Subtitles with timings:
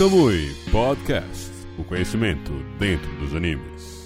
[0.00, 1.50] Kamui Podcast.
[1.76, 3.99] O conhecimento dentro dos animes.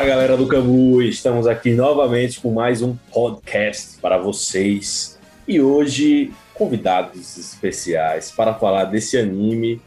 [0.00, 6.32] Fala galera do Camu, estamos aqui novamente com mais um podcast para vocês e hoje
[6.54, 9.78] convidados especiais para falar desse anime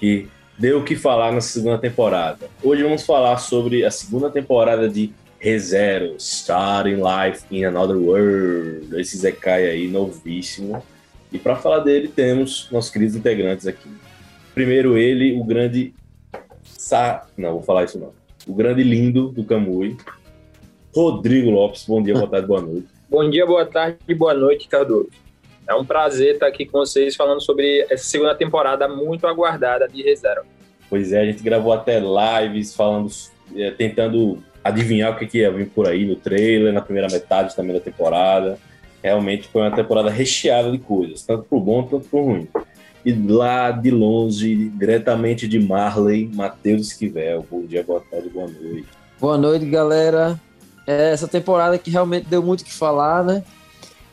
[0.00, 0.26] que
[0.58, 2.48] deu o que falar na segunda temporada.
[2.62, 9.18] Hoje vamos falar sobre a segunda temporada de ReZero, Starting Life in Another World, esse
[9.18, 10.82] Zekai aí novíssimo.
[11.30, 13.90] E para falar dele temos nossos queridos integrantes aqui.
[14.54, 15.92] Primeiro ele, o grande
[16.64, 17.26] Sa...
[17.36, 18.17] Não, vou falar isso não
[18.48, 19.96] o grande lindo do Camui,
[20.94, 21.84] Rodrigo Lopes.
[21.86, 22.88] Bom dia, boa tarde, boa noite.
[23.08, 25.10] Bom dia, boa tarde e boa noite, Cardoso.
[25.68, 30.02] É um prazer estar aqui com vocês falando sobre essa segunda temporada muito aguardada de
[30.02, 30.46] Reserva.
[30.88, 33.10] Pois é, a gente gravou até lives falando,
[33.54, 37.54] é, tentando adivinhar o que, que ia vir por aí no trailer, na primeira metade
[37.54, 38.58] também da temporada.
[39.02, 42.48] Realmente foi uma temporada recheada de coisas, tanto pro bom quanto pro ruim.
[43.04, 47.46] E lá de longe, diretamente de Marley, Matheus Esquivel.
[47.50, 48.86] Bom dia, boa tarde, boa noite.
[49.20, 50.38] Boa noite, galera.
[50.86, 53.42] É essa temporada que realmente deu muito o que falar, né?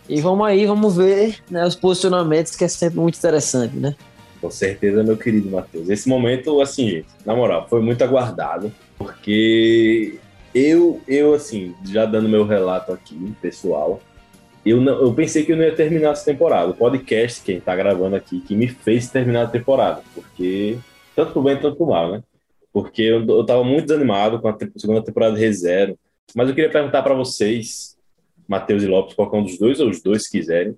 [0.07, 3.95] E vamos aí, vamos ver né, os posicionamentos, que é sempre muito interessante, né?
[4.39, 5.89] Com certeza, meu querido Matheus.
[5.89, 10.19] Esse momento, assim, gente, na moral, foi muito aguardado, porque
[10.53, 13.99] eu, eu assim, já dando meu relato aqui, pessoal,
[14.65, 16.71] eu, não, eu pensei que eu não ia terminar essa temporada.
[16.71, 20.01] O podcast, quem tá gravando aqui, que me fez terminar a temporada.
[20.13, 20.77] Porque,
[21.15, 22.23] tanto pro bem, tanto pro mal, né?
[22.73, 25.97] Porque eu, eu tava muito desanimado com a te segunda temporada de ReZero.
[26.35, 27.95] Mas eu queria perguntar para vocês,
[28.47, 30.75] Matheus e Lopes, qualquer um dos dois, ou os dois, se quiserem,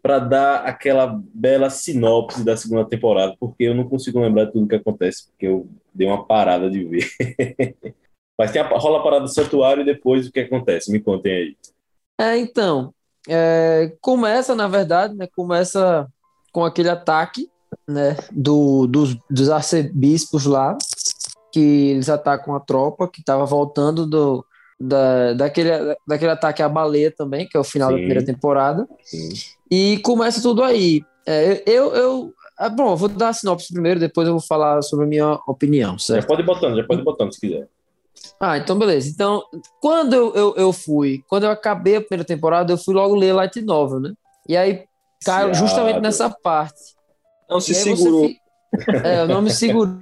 [0.00, 4.68] para dar aquela bela sinopse da segunda temporada, porque eu não consigo lembrar de tudo
[4.68, 7.10] que acontece, porque eu dei uma parada de ver.
[8.38, 10.92] Mas tem a, rola a parada do santuário e depois o que acontece?
[10.92, 11.56] Me contem aí.
[12.20, 12.94] É, então,
[13.28, 16.06] é, começa, na verdade, né, começa
[16.52, 17.48] com aquele ataque
[17.88, 20.76] né, do, dos, dos arcebispos lá,
[21.52, 24.44] que eles atacam a tropa que estava voltando do,
[24.80, 25.70] da, daquele,
[26.06, 27.94] daquele ataque à baleia também, que é o final Sim.
[27.94, 28.88] da primeira temporada.
[29.02, 29.28] Sim.
[29.70, 31.02] E começa tudo aí.
[31.26, 35.06] É, eu, eu ah, bom, vou dar a sinopse primeiro, depois eu vou falar sobre
[35.06, 36.22] a minha opinião, certo?
[36.22, 37.68] Já pode ir botando, já pode ir botando se quiser.
[38.40, 39.08] Ah, então beleza.
[39.08, 39.42] Então,
[39.80, 43.32] quando eu, eu, eu, fui, quando eu acabei a primeira temporada, eu fui logo ler
[43.32, 44.12] Light Novel, né?
[44.48, 44.84] E aí
[45.24, 46.94] caiu justamente nessa parte.
[47.48, 48.28] Não se segurou.
[48.28, 49.06] Fica...
[49.06, 49.98] É, eu não me segurei,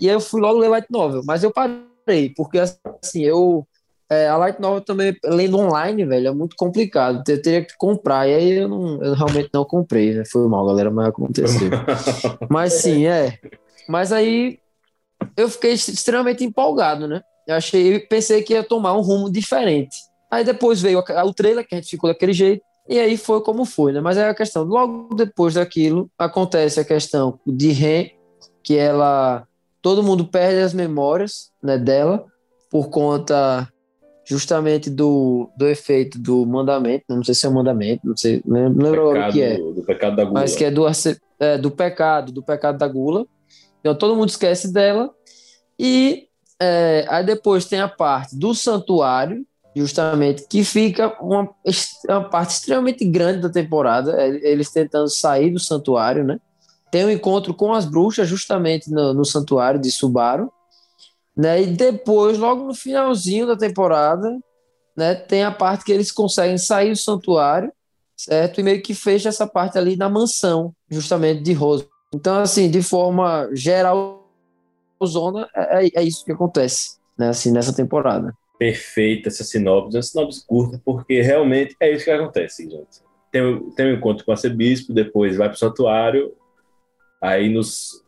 [0.00, 1.22] e aí eu fui logo ler Light Novel.
[1.24, 3.66] Mas eu parei, porque assim, eu.
[4.10, 7.22] É, a Light Novel também, lendo online, velho, é muito complicado.
[7.28, 10.22] Eu teria que comprar, e aí eu, não, eu realmente não comprei, né?
[10.24, 11.68] Foi mal, galera, mas aconteceu.
[12.48, 13.38] mas sim, é.
[13.86, 14.58] Mas aí
[15.36, 17.22] eu fiquei extremamente empolgado, né?
[17.46, 19.96] Eu achei, pensei que ia tomar um rumo diferente.
[20.30, 23.64] Aí depois veio o trailer, que a gente ficou daquele jeito, e aí foi como
[23.64, 24.00] foi, né?
[24.00, 28.10] Mas é a questão, logo depois daquilo, acontece a questão de Ren,
[28.62, 29.46] que ela.
[29.80, 32.26] Todo mundo perde as memórias né, dela
[32.70, 33.68] por conta
[34.26, 38.68] justamente do, do efeito do mandamento, não sei se é o mandamento, não sei, não
[38.68, 39.56] lembro o que é.
[39.56, 40.40] Do pecado da gula.
[40.40, 40.84] Mas que é do,
[41.40, 43.26] é do pecado, do pecado da gula.
[43.80, 45.10] Então todo mundo esquece dela
[45.78, 46.28] e
[46.60, 49.46] é, aí depois tem a parte do santuário,
[49.76, 51.48] justamente, que fica uma,
[52.08, 56.40] uma parte extremamente grande da temporada, é, eles tentando sair do santuário, né?
[56.90, 60.50] Tem um encontro com as bruxas, justamente no, no santuário de Subaru.
[61.36, 61.62] Né?
[61.62, 64.36] E depois, logo no finalzinho da temporada,
[64.96, 67.70] né, tem a parte que eles conseguem sair do santuário,
[68.16, 68.58] certo?
[68.58, 71.86] E meio que fecha essa parte ali na mansão, justamente de Rose.
[72.14, 74.26] Então, assim, de forma geral,
[75.04, 78.34] zona, é, é, é isso que acontece, né, assim, nessa temporada.
[78.58, 83.02] Perfeita essa sinopse, uma sinopse curta, porque realmente é isso que acontece, gente.
[83.30, 86.34] Tem, tem um encontro com o arcebispo, depois vai para o santuário,
[87.20, 88.02] aí nos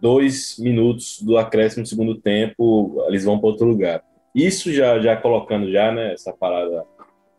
[0.00, 4.02] dois minutos do acréscimo do segundo tempo, eles vão para outro lugar.
[4.34, 6.84] Isso já, já colocando já, né, essa parada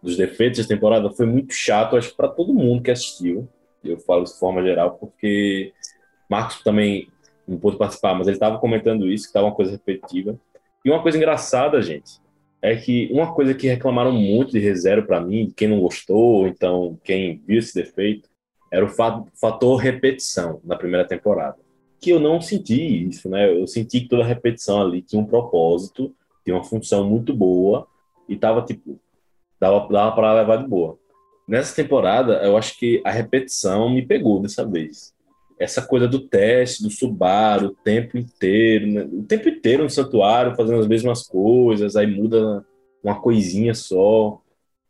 [0.02, 3.50] dos defeitos da temporada foi muito chato, acho para todo mundo que assistiu.
[3.84, 5.74] Eu falo de forma geral, porque
[6.30, 7.08] Marcos também
[7.48, 10.40] não pôde participar, mas ele estava comentando isso, que estava uma coisa repetitiva.
[10.84, 12.20] E uma coisa engraçada, gente,
[12.62, 17.00] é que uma coisa que reclamaram muito de reserva para mim, quem não gostou, então
[17.04, 18.30] quem viu esse defeito,
[18.72, 21.58] era o fator repetição na primeira temporada.
[22.00, 23.52] Que eu não senti isso, né?
[23.52, 26.14] Eu senti que toda repetição ali tinha um propósito,
[26.44, 27.88] tinha uma função muito boa,
[28.28, 29.00] e tava tipo,
[29.60, 30.98] dava, dava para levar de boa.
[31.48, 35.15] Nessa temporada, eu acho que a repetição me pegou dessa vez.
[35.58, 39.08] Essa coisa do teste, do Subaru, o tempo inteiro, né?
[39.12, 42.66] o tempo inteiro no santuário, fazendo as mesmas coisas, aí muda
[43.04, 44.30] uma coisinha só.
[44.30, 44.42] O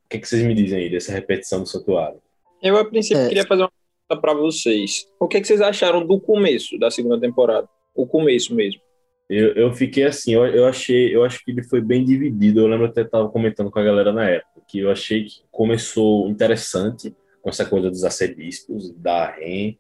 [0.10, 2.20] que, é que vocês me dizem aí dessa repetição do santuário?
[2.62, 3.28] Eu, a princípio, É.
[3.28, 5.08] queria fazer uma pergunta para vocês.
[5.20, 7.68] O que, é que vocês acharam do começo da segunda temporada?
[7.94, 8.82] O começo mesmo.
[9.30, 12.60] Eu, eu fiquei assim, eu, eu achei, eu acho que ele foi bem dividido.
[12.60, 16.30] Eu lembro até estava comentando com a galera na época que eu achei que começou
[16.30, 19.78] interessante com essa coisa dos arcebispos, da REM,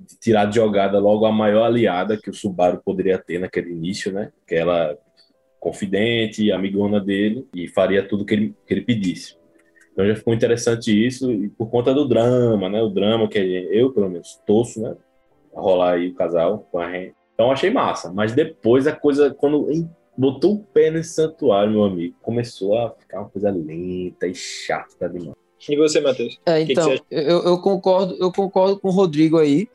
[0.00, 4.12] de tirar de jogada logo a maior aliada que o Subaru poderia ter naquele início,
[4.12, 4.32] né?
[4.46, 4.96] Que ela
[5.58, 9.36] confidente, amigona dele e faria tudo que ele, que ele pedisse.
[9.92, 12.80] Então já ficou interessante isso e por conta do drama, né?
[12.80, 14.96] O drama que eu, pelo menos, torço, né?
[15.54, 17.12] A rolar aí o casal com a REM.
[17.34, 21.84] Então achei massa, mas depois a coisa, quando hein, botou o pé nesse santuário, meu
[21.84, 25.36] amigo, começou a ficar uma coisa lenta e chata demais.
[25.68, 26.40] E você, Matheus?
[26.46, 29.68] É, que que então, você eu, eu concordo, eu concordo com o Rodrigo aí.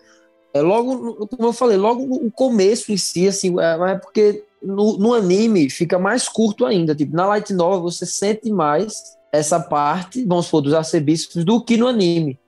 [0.56, 4.98] É, logo, como eu falei, logo no começo em si, assim, é, é porque no,
[4.98, 6.96] no anime fica mais curto ainda.
[6.96, 11.75] Tipo, na Light Novel você sente mais essa parte, vamos supor, dos arcebispos do que
[11.75, 12.40] no anime.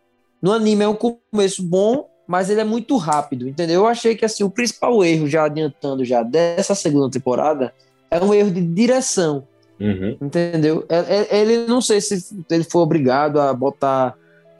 [0.41, 3.81] No anime é um começo bom, mas ele é muito rápido, entendeu?
[3.81, 7.73] Eu achei que assim, o principal erro, já adiantando já dessa segunda temporada,
[8.09, 9.45] é um erro de direção.
[9.77, 10.15] Uhum.
[10.21, 10.85] Entendeu?
[10.87, 14.15] É- é- Ele não sei se ele foi obrigado a botar,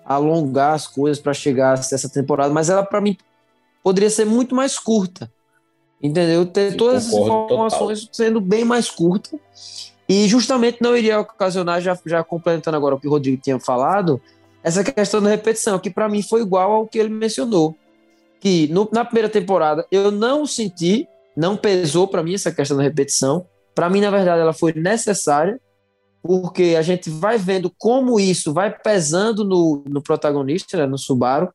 [0.06, 3.16] a alongar as coisas para chegar a essa temporada, mas ela para mim
[3.88, 5.31] poderia ser muito mais curta.
[6.04, 6.45] Entendeu?
[6.45, 9.39] Ter Sim, todas as concordo informações sendo bem mais curta.
[10.10, 14.22] E justamente não iria ocasionar, já, já complementando agora o que o Rodrigo tinha falado,
[14.62, 17.74] essa questão da repetição, que para mim foi igual ao que ele mencionou.
[18.42, 22.84] Que no- na primeira temporada eu não senti, não pesou para mim essa questão da
[22.84, 23.45] repetição.
[23.74, 25.62] Para mim, na verdade, ela foi necessária,
[26.22, 31.48] porque a gente vai vendo como isso vai pesando no, no protagonista, né, no Subaru,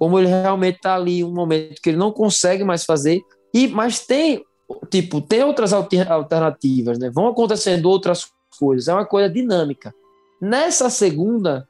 [0.00, 3.20] como ele realmente está ali um momento que ele não consegue mais fazer,
[3.52, 4.42] e mas tem
[4.88, 7.10] tipo tem outras alter- alternativas, né?
[7.10, 9.94] Vão acontecendo outras coisas, é uma coisa dinâmica.
[10.40, 11.68] Nessa segunda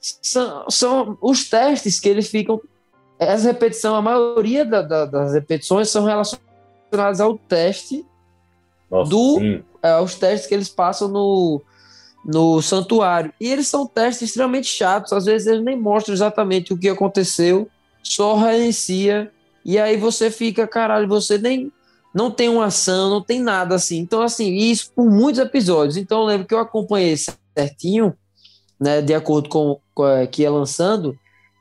[0.00, 2.60] são, são os testes que eles ficam
[3.20, 8.04] essa repetição, a maioria da- da- das repetições são relacionadas ao teste
[8.90, 11.62] Nossa, Do- é, os testes que eles passam no,
[12.24, 13.32] no santuário.
[13.40, 17.68] E eles são testes extremamente chatos, às vezes eles nem mostram exatamente o que aconteceu,
[18.02, 19.30] só reinicia,
[19.64, 21.72] e aí você fica, caralho, você nem
[22.12, 23.98] não tem uma ação, não tem nada assim.
[23.98, 25.96] Então, assim, isso por muitos episódios.
[25.96, 27.14] Então, eu lembro que eu acompanhei
[27.56, 28.12] certinho,
[28.80, 31.14] né, de acordo com, com a, que ia lançando,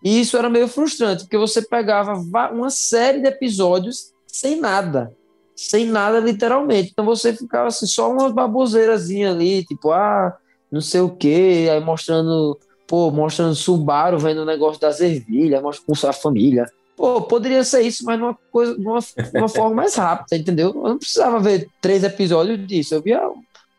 [0.03, 5.13] e isso era meio frustrante, porque você pegava va- uma série de episódios sem nada
[5.59, 6.91] sem nada literalmente.
[6.91, 10.37] Então você ficava assim, só umas baboseirazinhas ali, tipo, ah,
[10.71, 12.57] não sei o quê, aí mostrando,
[12.87, 16.65] pô, mostrando Subaru vendo o negócio das ervilhas, mostrando com sua família.
[16.95, 18.99] Pô, poderia ser isso, mas numa coisa, numa,
[19.33, 20.73] numa forma mais rápida, entendeu?
[20.75, 23.21] Eu não precisava ver três episódios disso, eu via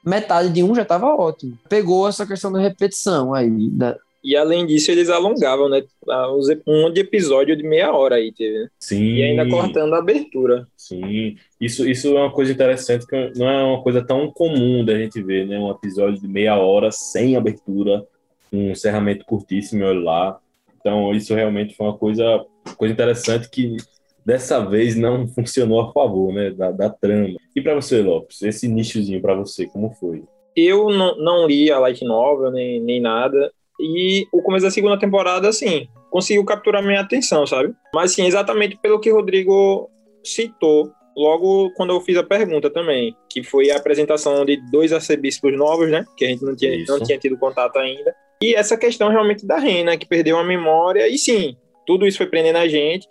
[0.04, 1.58] metade de um já tava ótimo.
[1.68, 5.82] Pegou essa questão da repetição aí, da, E além disso, eles alongavam, né?
[6.08, 6.28] Ah,
[6.66, 8.68] Um de episódio de meia hora aí teve, né?
[8.78, 9.14] Sim.
[9.14, 10.66] E ainda cortando a abertura.
[10.76, 14.96] Sim, isso, isso é uma coisa interessante, que não é uma coisa tão comum da
[14.96, 15.58] gente ver, né?
[15.58, 18.06] Um episódio de meia hora sem abertura,
[18.52, 20.40] um encerramento curtíssimo, olha lá.
[20.80, 22.44] Então, isso realmente foi uma coisa,
[22.76, 23.76] coisa interessante que
[24.24, 26.50] dessa vez não funcionou a favor, né?
[26.50, 27.38] Da, da trama.
[27.56, 30.22] E para você, Lopes, esse iníciozinho para você, como foi?
[30.54, 33.52] Eu não, não li a light novel, nem, nem nada.
[33.80, 37.72] E o começo da segunda temporada, assim, conseguiu capturar minha atenção, sabe?
[37.94, 39.90] Mas, sim, exatamente pelo que o Rodrigo
[40.24, 45.56] citou logo quando eu fiz a pergunta também, que foi a apresentação de dois arcebispos
[45.56, 46.04] novos, né?
[46.16, 46.92] Que a gente não tinha, Isso.
[46.92, 48.14] não tinha tido contato ainda.
[48.42, 51.06] E essa questão realmente da Rena, que perdeu a memória.
[51.08, 51.56] E sim,
[51.86, 53.06] tudo isso foi prendendo a gente.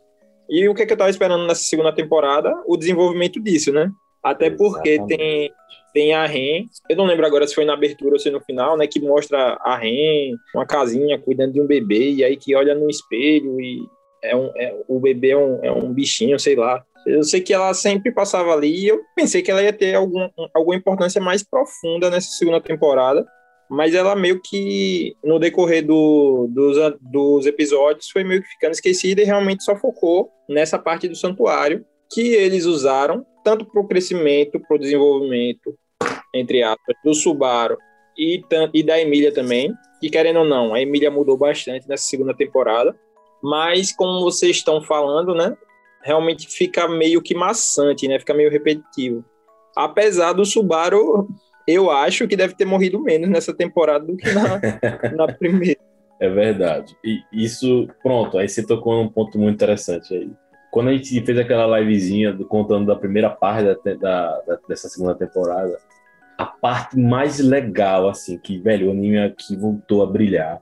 [0.49, 2.51] E o que, é que eu tava esperando nessa segunda temporada?
[2.65, 3.91] O desenvolvimento disso, né?
[4.23, 5.17] Até porque Exatamente.
[5.17, 5.51] tem,
[5.99, 8.77] tem a Ren, eu não lembro agora se foi na abertura ou se no final,
[8.77, 8.87] né?
[8.87, 12.89] Que mostra a Ren, uma casinha cuidando de um bebê, e aí que olha no
[12.89, 13.81] espelho e
[14.23, 16.81] é um, é- o bebê é um, é um bichinho, sei lá.
[17.05, 20.29] Eu sei que ela sempre passava ali e eu pensei que ela ia ter algum,
[20.53, 23.25] alguma importância mais profunda nessa segunda temporada,
[23.69, 29.21] mas ela meio que, no decorrer do, dos, dos episódios, foi meio que ficando esquecida
[29.21, 34.61] e realmente só focou nessa parte do santuário que eles usaram tanto para o crescimento,
[34.61, 35.77] para o desenvolvimento,
[36.33, 37.77] entre aspas, do Subaru
[38.17, 38.41] e,
[38.73, 42.95] e da Emília também, que querendo ou não, a Emília mudou bastante nessa segunda temporada,
[43.41, 45.55] mas como vocês estão falando, né,
[46.03, 49.23] realmente fica meio que maçante, né, fica meio repetitivo.
[49.75, 51.27] Apesar do Subaru,
[51.67, 54.59] eu acho que deve ter morrido menos nessa temporada do que na,
[55.15, 55.79] na primeira.
[56.19, 56.95] É verdade.
[57.03, 60.29] E isso, pronto, aí você tocou num ponto muito interessante aí.
[60.71, 64.89] Quando a gente fez aquela livezinha do, contando da primeira parte da, da, da, dessa
[64.89, 65.79] segunda temporada,
[66.39, 70.61] a parte mais legal, assim, que, velho, o anime aqui voltou a brilhar,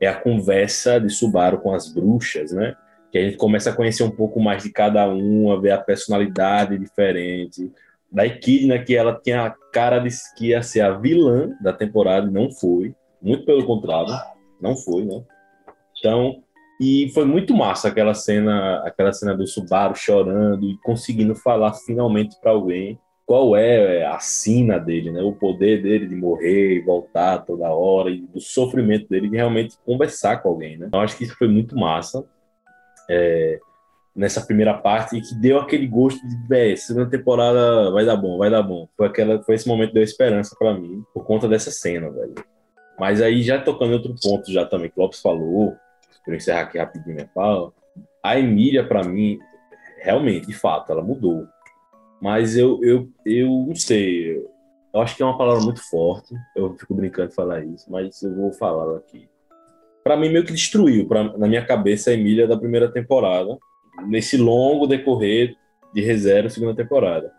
[0.00, 2.76] é a conversa de Subaru com as bruxas, né?
[3.10, 5.78] Que a gente começa a conhecer um pouco mais de cada um, a ver a
[5.78, 7.72] personalidade diferente.
[8.10, 12.30] Da Equidna, que ela tinha a cara de que ia ser a vilã da temporada,
[12.30, 12.94] não foi.
[13.20, 14.14] Muito pelo contrário
[14.60, 15.24] não foi, né?
[15.98, 16.40] Então,
[16.80, 22.40] e foi muito massa aquela cena, aquela cena do Subaru chorando e conseguindo falar finalmente
[22.40, 25.20] para alguém qual é a sina dele, né?
[25.20, 29.76] O poder dele de morrer e voltar toda hora e do sofrimento dele de realmente
[29.84, 30.88] conversar com alguém, né?
[30.92, 32.24] Eu acho que isso foi muito massa
[33.10, 33.58] é,
[34.14, 38.38] nessa primeira parte e que deu aquele gosto de, velho, segunda temporada vai dar bom,
[38.38, 38.88] vai dar bom.
[38.96, 42.34] Foi aquela, foi esse momento que deu esperança para mim por conta dessa cena, velho.
[42.98, 45.76] Mas aí, já tocando em outro ponto, já também, que o Lopes falou,
[46.24, 47.72] para encerrar aqui rapidinho minha fala,
[48.22, 49.38] a Emília, para mim,
[49.98, 51.46] realmente, de fato, ela mudou.
[52.20, 54.42] Mas eu, eu, eu não sei,
[54.92, 58.22] eu acho que é uma palavra muito forte, eu fico brincando de falar isso, mas
[58.22, 59.28] eu vou falar aqui.
[60.02, 63.58] Para mim, meio que destruiu, pra, na minha cabeça, a Emília da primeira temporada,
[64.06, 65.56] nesse longo decorrer
[65.92, 67.32] de reserva segunda temporada.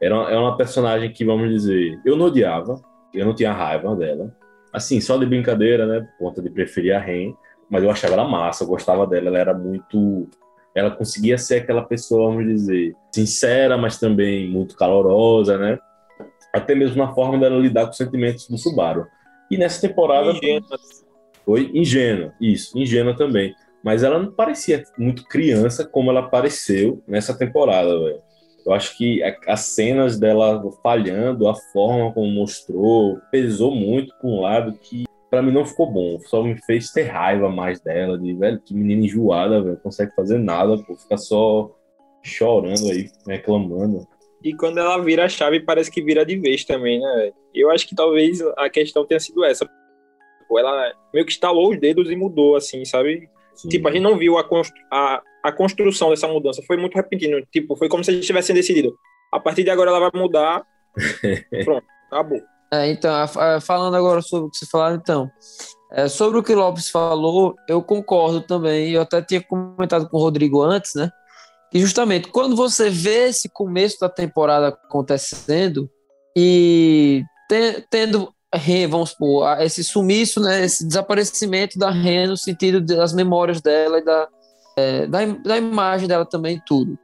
[0.00, 2.80] Era uma, era uma personagem que, vamos dizer, eu não odiava,
[3.14, 4.34] eu não tinha raiva dela,
[4.72, 6.00] assim, só de brincadeira, né?
[6.00, 7.34] Por conta de preferir a Ren,
[7.70, 10.28] mas eu achava ela massa, eu gostava dela, ela era muito.
[10.74, 15.78] Ela conseguia ser aquela pessoa, vamos dizer, sincera, mas também muito calorosa, né?
[16.52, 19.06] Até mesmo na forma dela lidar com os sentimentos do Subaru.
[19.50, 20.30] E nessa temporada.
[20.30, 20.78] Ingênua.
[21.44, 23.54] Foi ingênua, isso, ingênua também.
[23.82, 28.22] Mas ela não parecia muito criança como ela apareceu nessa temporada, velho.
[28.64, 34.40] Eu acho que as cenas dela falhando, a forma como mostrou, pesou muito para um
[34.40, 36.20] lado que para mim não ficou bom.
[36.20, 40.14] Só me fez ter raiva mais dela, de velho, que menina enjoada, velho, não consegue
[40.14, 41.74] fazer nada, pô, fica só
[42.22, 44.06] chorando aí, reclamando.
[44.44, 47.32] E quando ela vira a chave, parece que vira de vez também, né?
[47.54, 49.66] Eu acho que talvez a questão tenha sido essa.
[50.54, 53.26] Ela meio que estalou os dedos e mudou, assim, sabe?
[53.54, 53.70] Sim.
[53.70, 54.46] Tipo, a gente não viu a,
[54.90, 56.62] a, a construção dessa mudança.
[56.66, 57.42] Foi muito repentino.
[57.50, 58.94] Tipo, foi como se a gente tivesse decidido.
[59.32, 60.62] A partir de agora ela vai mudar.
[61.64, 62.42] Pronto, acabou.
[62.72, 63.12] É, então,
[63.60, 65.30] falando agora sobre o que você falou, então.
[65.90, 68.92] É, sobre o que Lopes falou, eu concordo também.
[68.92, 71.10] Eu até tinha comentado com o Rodrigo antes, né?
[71.70, 75.88] Que justamente quando você vê esse começo da temporada acontecendo
[76.36, 82.82] e te, tendo Ren, vamos supor, esse sumiço, né, esse desaparecimento da Ren no sentido
[82.82, 84.28] das memórias dela e da,
[84.76, 86.98] é, da, da, imagem dela também, tudo.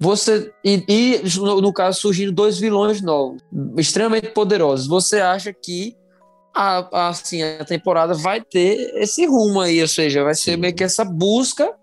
[0.00, 3.42] Você e, e no, no, caso surgindo dois vilões novos,
[3.76, 4.86] extremamente poderosos.
[4.86, 5.96] Você acha que
[6.54, 10.74] a, a, assim a temporada vai ter esse rumo aí, ou seja, vai ser meio
[10.74, 11.74] que essa busca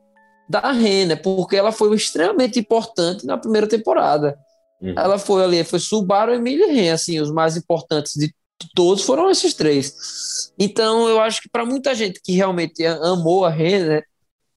[0.50, 1.16] da Ren, né?
[1.16, 4.38] Porque ela foi extremamente importante na primeira temporada.
[4.82, 4.94] Uhum.
[4.98, 8.34] Ela foi ali, foi Subaru, Emília e Ren, assim, os mais importantes de
[8.74, 10.52] todos foram esses três.
[10.58, 14.04] Então, eu acho que para muita gente que realmente amou a Ren, né,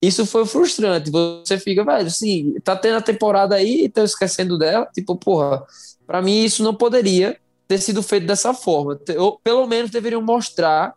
[0.01, 1.11] isso foi frustrante.
[1.11, 4.89] Você fica, velho, assim, tá tendo a temporada aí e tá esquecendo dela.
[4.95, 5.65] Tipo, porra,
[6.07, 7.37] para mim isso não poderia
[7.67, 8.99] ter sido feito dessa forma.
[9.43, 10.95] Pelo menos deveriam mostrar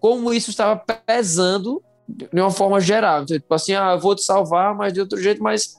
[0.00, 3.22] como isso estava pesando de uma forma geral.
[3.22, 5.76] Então, tipo assim, ah, eu vou te salvar, mas de outro jeito, mas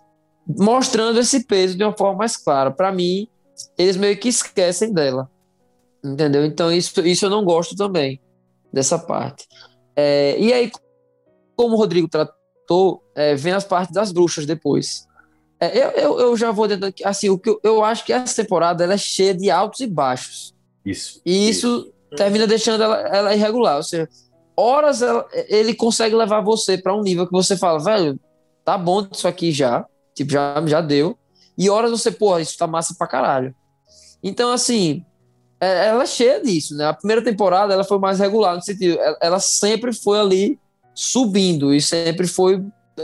[0.47, 2.71] mostrando esse peso de uma forma mais clara.
[2.71, 3.27] Para mim,
[3.77, 5.29] eles meio que esquecem dela.
[6.03, 6.45] Entendeu?
[6.45, 8.19] Então, isso, isso eu não gosto também,
[8.71, 9.47] dessa parte.
[9.95, 10.71] É, e aí,
[11.55, 12.40] como o Rodrigo tratou,
[13.15, 15.07] é, vem as partes das bruxas depois.
[15.59, 18.11] É, eu, eu, eu, já vou dentro aqui, assim, o que eu, eu, acho que
[18.11, 20.55] essa temporada ela é cheia de altos e baixos.
[20.83, 21.21] Isso.
[21.23, 22.15] E isso, isso.
[22.15, 23.77] termina deixando ela, ela, irregular.
[23.77, 24.09] Ou seja,
[24.57, 28.19] horas ela, ele consegue levar você para um nível que você fala, velho,
[28.65, 29.85] tá bom isso aqui já,
[30.15, 31.15] tipo, já, já deu.
[31.55, 33.53] E horas você, porra, isso tá massa pra caralho.
[34.23, 35.05] Então, assim,
[35.59, 36.85] é, ela é cheia disso, né?
[36.85, 40.59] A primeira temporada ela foi mais regular, no sentido, ela sempre foi ali
[40.93, 42.63] subindo e sempre foi.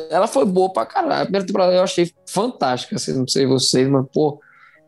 [0.10, 1.22] Ela foi boa pra caralho.
[1.22, 4.40] A primeira temporada eu achei fantástica, assim, não sei vocês, mas, pô,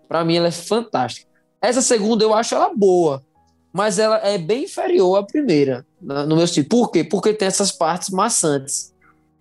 [0.07, 1.27] pra mim ela é fantástica.
[1.61, 3.23] Essa segunda eu acho ela boa,
[3.73, 6.67] mas ela é bem inferior à primeira, no meu estilo.
[6.67, 7.03] Por quê?
[7.03, 8.93] Porque tem essas partes maçantes.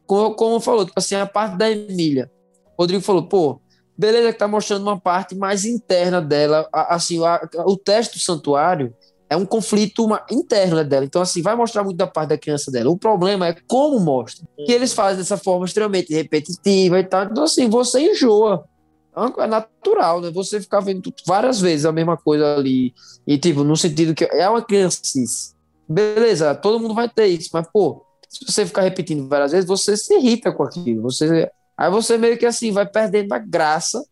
[0.07, 2.31] Como, como falou, tipo assim, a parte da Emília.
[2.79, 3.61] Rodrigo falou, pô,
[3.97, 8.95] beleza que tá mostrando uma parte mais interna dela, assim, a, o teste do santuário
[9.31, 12.71] é um conflito uma, interno dela, então assim, vai mostrar muito da parte da criança
[12.71, 17.25] dela, o problema é como mostra, que eles fazem dessa forma extremamente repetitiva e tal,
[17.25, 18.65] então assim, você enjoa,
[19.39, 20.31] é natural, né?
[20.31, 22.95] Você ficar vendo várias vezes a mesma coisa ali.
[23.27, 25.01] E, tipo, no sentido que é uma criança
[25.89, 29.97] Beleza, todo mundo vai ter isso, mas, pô, se você ficar repetindo várias vezes, você
[29.97, 31.03] se irrita com aquilo.
[31.03, 34.05] Você, aí você meio que assim vai perdendo a graça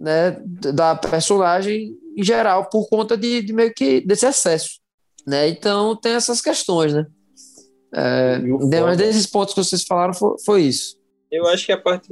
[0.00, 0.40] né,
[0.74, 4.80] da personagem em geral por conta de, de meio que desse excesso.
[5.26, 5.48] Né?
[5.48, 7.06] Então tem essas questões, né?
[7.94, 8.38] É,
[8.82, 10.98] mas desses pontos que vocês falaram foi, foi isso.
[11.30, 12.08] Eu acho que a parte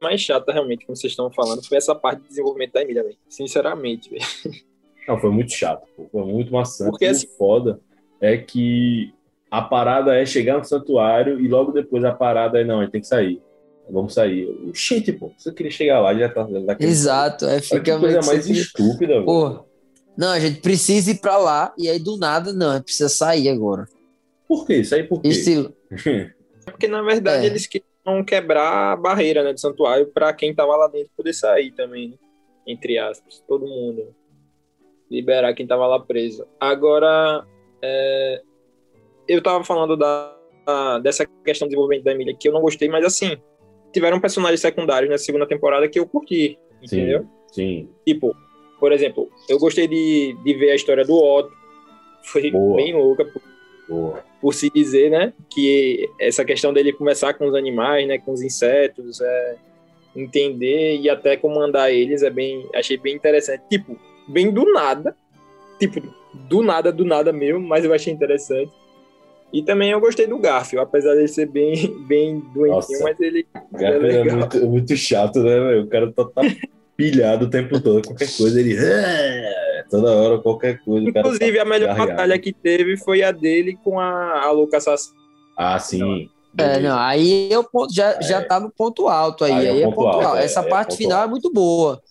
[0.00, 3.16] mais chata, realmente, como vocês estão falando, foi essa parte de desenvolvimento da Emília, véio.
[3.28, 4.10] sinceramente.
[4.10, 4.22] Véio.
[5.06, 6.08] Não, foi muito chato, pô.
[6.10, 6.90] foi muito maçante.
[6.90, 7.80] Porque assim, foda
[8.20, 9.12] é que
[9.50, 13.00] a parada é chegar no santuário e logo depois a parada é, não, gente tem
[13.00, 13.42] que sair.
[13.90, 14.48] Vamos sair.
[14.68, 16.46] Oxente, pô, você queria chegar lá já tá.
[16.48, 19.64] Já tá Exato, é, fica que coisa mais estúpida, pô.
[20.16, 23.08] Não, a gente precisa ir pra lá e aí do nada, não, a gente precisa
[23.08, 23.86] sair agora.
[24.46, 24.84] Por quê?
[24.84, 25.28] Sair por quê?
[25.28, 25.74] Estilo.
[26.66, 27.48] É porque na verdade é.
[27.48, 31.72] eles queriam quebrar a barreira né, do santuário para quem tava lá dentro poder sair
[31.72, 32.16] também, né?
[32.66, 34.14] entre aspas, todo mundo.
[35.10, 36.46] Liberar quem tava lá preso.
[36.60, 37.44] Agora,
[37.82, 38.42] é,
[39.26, 40.36] eu tava falando da,
[41.02, 43.36] dessa questão do desenvolvimento da Emília que eu não gostei, mas assim,
[43.92, 47.26] tiveram personagens secundários na segunda temporada que eu curti, entendeu?
[47.52, 47.88] Sim.
[48.06, 48.34] Tipo,
[48.78, 51.52] por exemplo, eu gostei de, de ver a história do Otto.
[52.24, 52.76] Foi Boa.
[52.76, 53.42] bem louca, por,
[53.88, 54.24] Boa.
[54.40, 55.32] por se dizer, né?
[55.50, 58.18] Que essa questão dele começar com os animais, né?
[58.18, 59.56] Com os insetos, é,
[60.16, 62.66] entender e até comandar eles é bem.
[62.74, 63.62] Achei bem interessante.
[63.68, 65.14] Tipo, bem do nada.
[65.78, 66.00] Tipo,
[66.48, 68.72] do nada, do nada mesmo, mas eu achei interessante.
[69.52, 71.74] E também eu gostei do Garfield, apesar de ser bem,
[72.06, 73.46] bem doentinho, Nossa, mas ele.
[73.72, 75.84] Garfield é, é muito, muito, chato, né, velho?
[75.84, 76.42] O cara tá, tá
[76.96, 78.76] pilhado o tempo todo, qualquer coisa ele.
[78.76, 81.08] É", toda hora, qualquer coisa.
[81.08, 82.10] Inclusive, tá a melhor gargado.
[82.10, 84.84] batalha que teve foi a dele com a, a Lucas
[85.56, 86.28] Ah, sim.
[86.58, 88.22] É, não, aí eu já, é.
[88.22, 89.52] já tá no ponto alto aí.
[89.52, 90.26] Aí, é aí é, ponto alto.
[90.26, 90.38] alto.
[90.38, 91.28] Essa é, parte final alto.
[91.28, 92.02] é muito boa.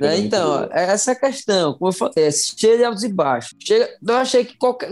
[0.00, 0.18] Né?
[0.18, 3.54] Então, essa é a questão, como eu falei, é cheia de altos e baixos.
[3.60, 4.90] Chega, eu achei que qualquer,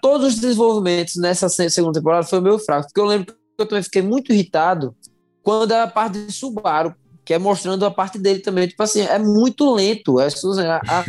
[0.00, 3.82] todos os desenvolvimentos nessa segunda temporada foi meio fraco, porque eu lembro que eu também
[3.82, 4.94] fiquei muito irritado
[5.42, 6.94] quando a parte de Subaru,
[7.24, 10.18] que é mostrando a parte dele também, tipo assim, é muito lento.
[10.18, 10.28] É,
[10.66, 11.04] a, a,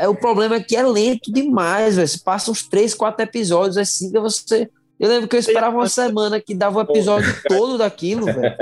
[0.00, 2.06] é, é, o problema é que é lento demais, velho.
[2.06, 4.70] Você passa uns três, quatro episódios assim que você.
[4.98, 8.54] Eu lembro que eu esperava uma semana que dava o um episódio todo daquilo, velho.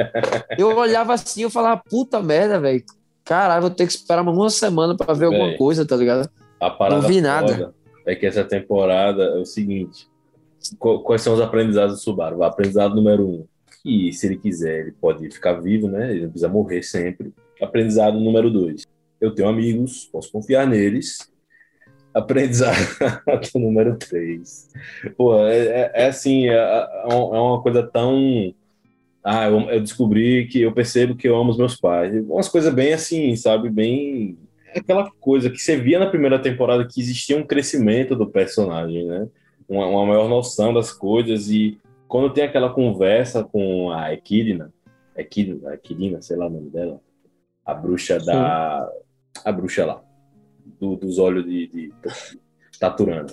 [0.58, 2.82] Eu olhava assim, eu falava, puta merda, velho
[3.24, 6.28] caralho, vou ter que esperar uma semana para ver Bem, alguma coisa, tá ligado?
[7.00, 7.74] Não vi nada.
[8.06, 10.08] É que essa temporada é o seguinte:
[10.78, 12.38] quais são os aprendizados do Subaru?
[12.38, 13.46] O aprendizado número um,
[13.82, 16.10] que se ele quiser, ele pode ficar vivo, né?
[16.10, 17.32] Ele não precisa morrer sempre.
[17.60, 18.86] Aprendizado número dois,
[19.20, 21.32] eu tenho amigos, posso confiar neles.
[22.12, 22.76] Aprendizado
[23.56, 24.70] número três,
[25.16, 28.54] Pô, é, é, é assim, é, é, é uma coisa tão
[29.24, 32.14] ah, eu, eu, descobri que eu percebo que eu amo os meus pais.
[32.28, 33.70] Umas coisas bem assim, sabe?
[33.70, 34.36] Bem.
[34.76, 39.26] Aquela coisa que você via na primeira temporada que existia um crescimento do personagem, né?
[39.66, 41.48] Uma, uma maior noção das coisas.
[41.48, 44.70] E quando tem aquela conversa com a Equidna,
[45.16, 47.00] Equidna, Equidna sei lá o nome dela,
[47.64, 48.86] a bruxa da.
[49.42, 50.02] A bruxa lá,
[50.78, 51.92] do, dos olhos de, de
[52.78, 53.32] Taturana.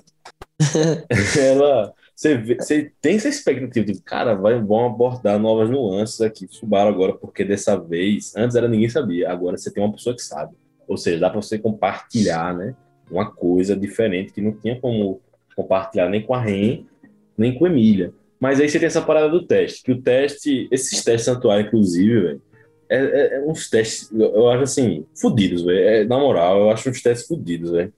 [1.37, 6.47] ela você, vê, você tem essa expectativa de, cara, vai, vão abordar novas nuances aqui,
[6.47, 10.21] Subaru agora, porque dessa vez, antes era ninguém sabia, agora você tem uma pessoa que
[10.21, 10.53] sabe.
[10.87, 12.75] Ou seja, dá para você compartilhar, né?
[13.09, 15.19] Uma coisa diferente que não tinha como
[15.55, 16.85] compartilhar nem com a Ren,
[17.35, 18.13] nem com a Emília.
[18.39, 22.21] Mas aí você tem essa parada do teste, que o teste, esses testes santuários, inclusive,
[22.21, 22.41] velho,
[22.87, 25.79] é, é, é, uns testes, eu acho assim, fudidos, velho.
[25.79, 27.91] É, na moral, eu acho uns testes fudidos, velho.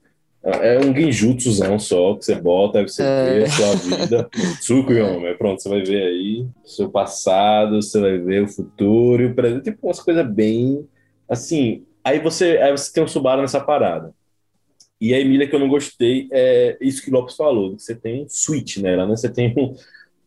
[0.44, 3.38] É um genjutsuzão só que você bota, aí você é.
[3.38, 4.28] vê a sua vida.
[4.60, 9.26] Tsukuyomi, pronto, você vai ver aí o seu passado, você vai ver o futuro e
[9.26, 9.64] o presente.
[9.64, 10.86] Tipo, umas coisas bem.
[11.26, 14.12] Assim, aí você, aí você tem um Subaru nessa parada.
[15.00, 18.24] E a Emília, que eu não gostei, é isso que o Lopes falou: você tem
[18.24, 19.16] um switch nela, né?
[19.16, 19.74] Você tem um,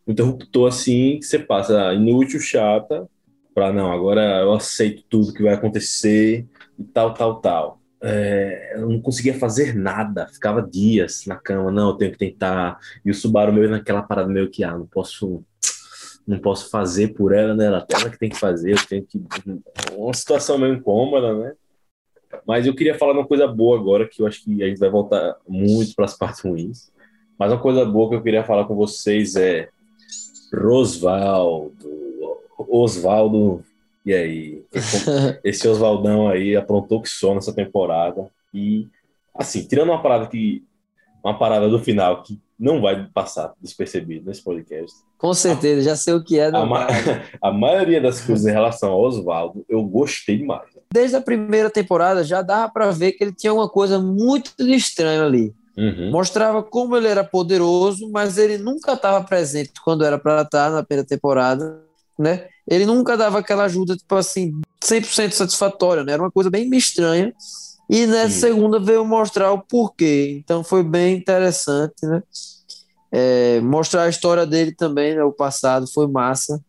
[0.04, 3.08] um interruptor assim que você passa inútil, chata,
[3.54, 6.44] para não, agora eu aceito tudo que vai acontecer
[6.76, 11.90] e tal, tal, tal é, eu não conseguia fazer nada, ficava dias na cama, não,
[11.90, 12.78] eu tenho que tentar.
[13.04, 15.42] E o Subaru meio naquela parada meio que, ah, não posso,
[16.26, 17.66] não posso fazer por ela, né?
[17.66, 19.20] Ela, ela que tem que fazer, eu tenho que.
[19.96, 21.52] Uma situação meio incômoda, né?
[22.46, 24.90] Mas eu queria falar uma coisa boa agora, que eu acho que a gente vai
[24.90, 26.92] voltar muito para as partes ruins.
[27.38, 29.68] Mas uma coisa boa que eu queria falar com vocês é
[30.52, 31.72] Rosvaldo.
[32.58, 33.64] Osvaldo
[34.08, 34.64] e aí,
[35.44, 38.26] esse Oswaldão aí aprontou que só nessa temporada.
[38.54, 38.86] E,
[39.34, 40.64] assim, tirando uma parada que.
[41.22, 44.96] Uma parada do final que não vai passar despercebido nesse podcast.
[45.18, 46.46] Com certeza, já sei o que é.
[46.46, 46.86] A, ma-
[47.42, 50.70] a maioria das coisas em relação ao Oswaldo, eu gostei demais.
[50.90, 55.22] Desde a primeira temporada já dava pra ver que ele tinha uma coisa muito estranha
[55.22, 55.52] ali.
[55.76, 56.10] Uhum.
[56.10, 60.82] Mostrava como ele era poderoso, mas ele nunca estava presente quando era para estar na
[60.82, 61.84] primeira temporada,
[62.18, 62.46] né?
[62.66, 66.12] Ele nunca dava aquela ajuda, tipo assim, 100% satisfatória, né?
[66.12, 67.32] Era uma coisa bem estranha.
[67.88, 68.40] E nessa Sim.
[68.40, 70.40] segunda veio mostrar o porquê.
[70.44, 72.22] Então foi bem interessante, né?
[73.10, 75.22] É, mostrar a história dele também, né?
[75.24, 76.62] O passado foi massa.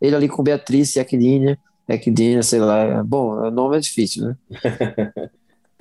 [0.00, 3.02] Ele ali com Beatriz e Aquilina, Aquilina, sei lá.
[3.04, 4.36] Bom, o nome é difícil, né?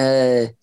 [0.03, 0.55] É,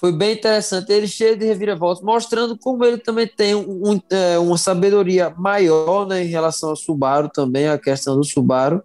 [0.00, 0.90] foi bem interessante.
[0.90, 6.06] Ele cheio de reviravoltas, mostrando como ele também tem um- um, é, uma sabedoria maior
[6.06, 8.82] né, em relação ao Subaru também, a questão do Subaru.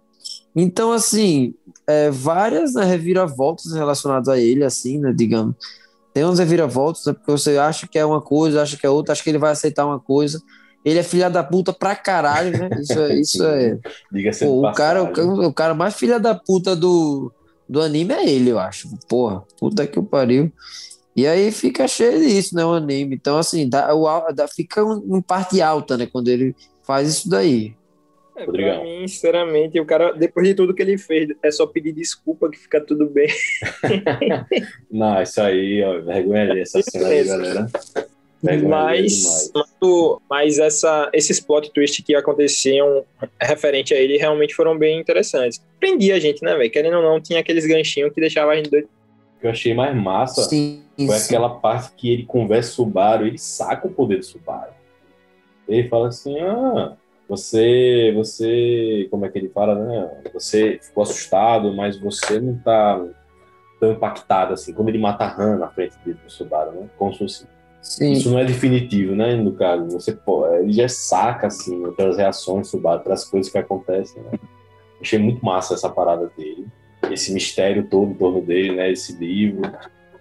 [0.54, 1.54] Então, assim,
[1.86, 5.54] é, várias né, reviravoltas relacionadas a ele, assim, né, digamos.
[6.12, 9.12] Tem uns reviravoltas, né, porque você acha que é uma coisa, acha que é outra,
[9.12, 10.40] acha que ele vai aceitar uma coisa.
[10.84, 12.68] Ele é filha da puta pra caralho, né?
[12.80, 13.14] Isso é.
[13.14, 13.78] Isso é
[14.12, 17.32] Diga-se Pô, o, cara, o, o cara mais filha da puta do,
[17.68, 18.88] do anime é ele, eu acho.
[19.08, 20.52] Porra, puta que o pariu.
[21.16, 22.64] E aí fica cheio disso, né?
[22.64, 23.14] O anime.
[23.16, 26.06] Então, assim, dá, o, dá, fica um- em parte alta, né?
[26.06, 26.54] Quando ele
[26.86, 27.74] faz isso daí.
[28.36, 28.74] É, Rodrigão.
[28.80, 32.50] pra mim, sinceramente, o cara, depois de tudo que ele fez, é só pedir desculpa
[32.50, 33.28] que fica tudo bem.
[34.90, 37.66] Não, isso aí, ó, vergonha ali, essa cena aí, galera.
[38.42, 43.04] Vergonha ali Mas, mas, o- mas essa, esses plot twists que aconteciam
[43.40, 45.62] referente a ele realmente foram bem interessantes.
[45.80, 46.70] Prendia a gente, né, velho?
[46.70, 48.88] Querendo ou não, tinha aqueles ganchinhos que deixavam a gente doido.
[49.40, 51.34] Que eu achei mais massa Sim, foi sim.
[51.34, 54.72] aquela parte que ele conversa com o Subaru, ele saca o poder do Subaru.
[55.68, 56.96] Ele fala assim, ah,
[57.28, 60.22] você, você, como é que ele fala, né?
[60.32, 63.04] Você ficou assustado, mas você não tá
[63.80, 64.72] tão impactado assim.
[64.72, 66.88] Quando ele mata a Han na frente dele do Subaru, né?
[66.96, 67.46] Como se fosse
[67.86, 68.12] Sim.
[68.12, 69.36] Isso não é definitivo, né?
[69.36, 74.20] No caso, você pô, ele já saca assim outras reações sobre outras coisas que acontecem.
[74.22, 74.40] Né?
[75.00, 76.66] Achei muito massa essa parada dele,
[77.12, 78.90] esse mistério todo em torno dele, né?
[78.90, 79.62] Esse livro.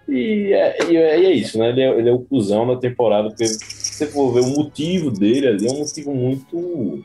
[0.07, 1.69] E é, e é, e é isso, né?
[1.69, 5.09] Ele é, ele é o cuzão da temporada, porque se você for ver o motivo
[5.11, 7.03] dele ali, é um motivo muito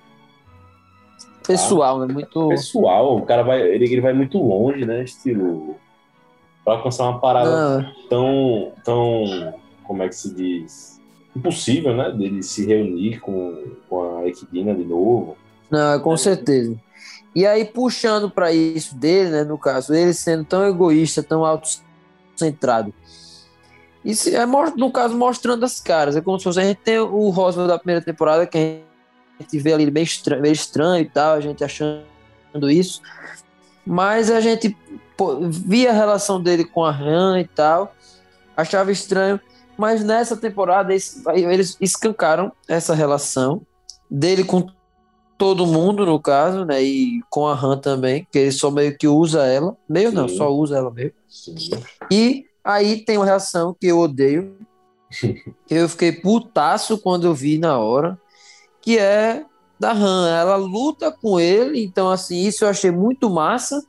[1.46, 2.12] Pessoal, né?
[2.12, 2.48] Muito.
[2.48, 3.16] pessoal.
[3.16, 5.02] O cara vai, ele, ele vai muito longe, né?
[5.02, 5.76] Estilo.
[6.64, 11.00] Pra alcançar uma parada Não, tão, tão, como é que se diz,
[11.34, 12.12] impossível, né?
[12.12, 15.36] Dele se reunir com, com a Equidina de novo.
[15.70, 16.76] não, com certeza.
[17.34, 19.44] E aí, puxando para isso dele, né?
[19.44, 22.92] No caso, ele sendo tão egoísta, tão autocentrado.
[24.04, 26.16] Isso é, no caso, mostrando as caras.
[26.16, 28.82] É como se fosse a gente tem o Roswell da primeira temporada, que
[29.38, 32.04] a gente vê ali bem estranho, meio estranho e tal, a gente achando
[32.70, 33.02] isso.
[33.86, 34.76] Mas a gente
[35.16, 37.94] pô, via a relação dele com a Han e tal,
[38.56, 39.38] achava estranho.
[39.76, 43.62] Mas nessa temporada eles, eles escancaram essa relação
[44.10, 44.66] dele com
[45.40, 46.82] todo mundo, no caso, né?
[46.82, 49.74] E com a Han também, que ele só meio que usa ela.
[49.88, 50.36] Meio não, Sim.
[50.36, 51.14] só usa ela mesmo.
[51.26, 51.54] Sim.
[52.10, 54.54] E aí tem uma reação que eu odeio.
[55.66, 58.20] que eu fiquei putaço quando eu vi na hora.
[58.82, 59.46] Que é
[59.78, 60.28] da Han.
[60.28, 63.82] Ela luta com ele, então assim, isso eu achei muito massa.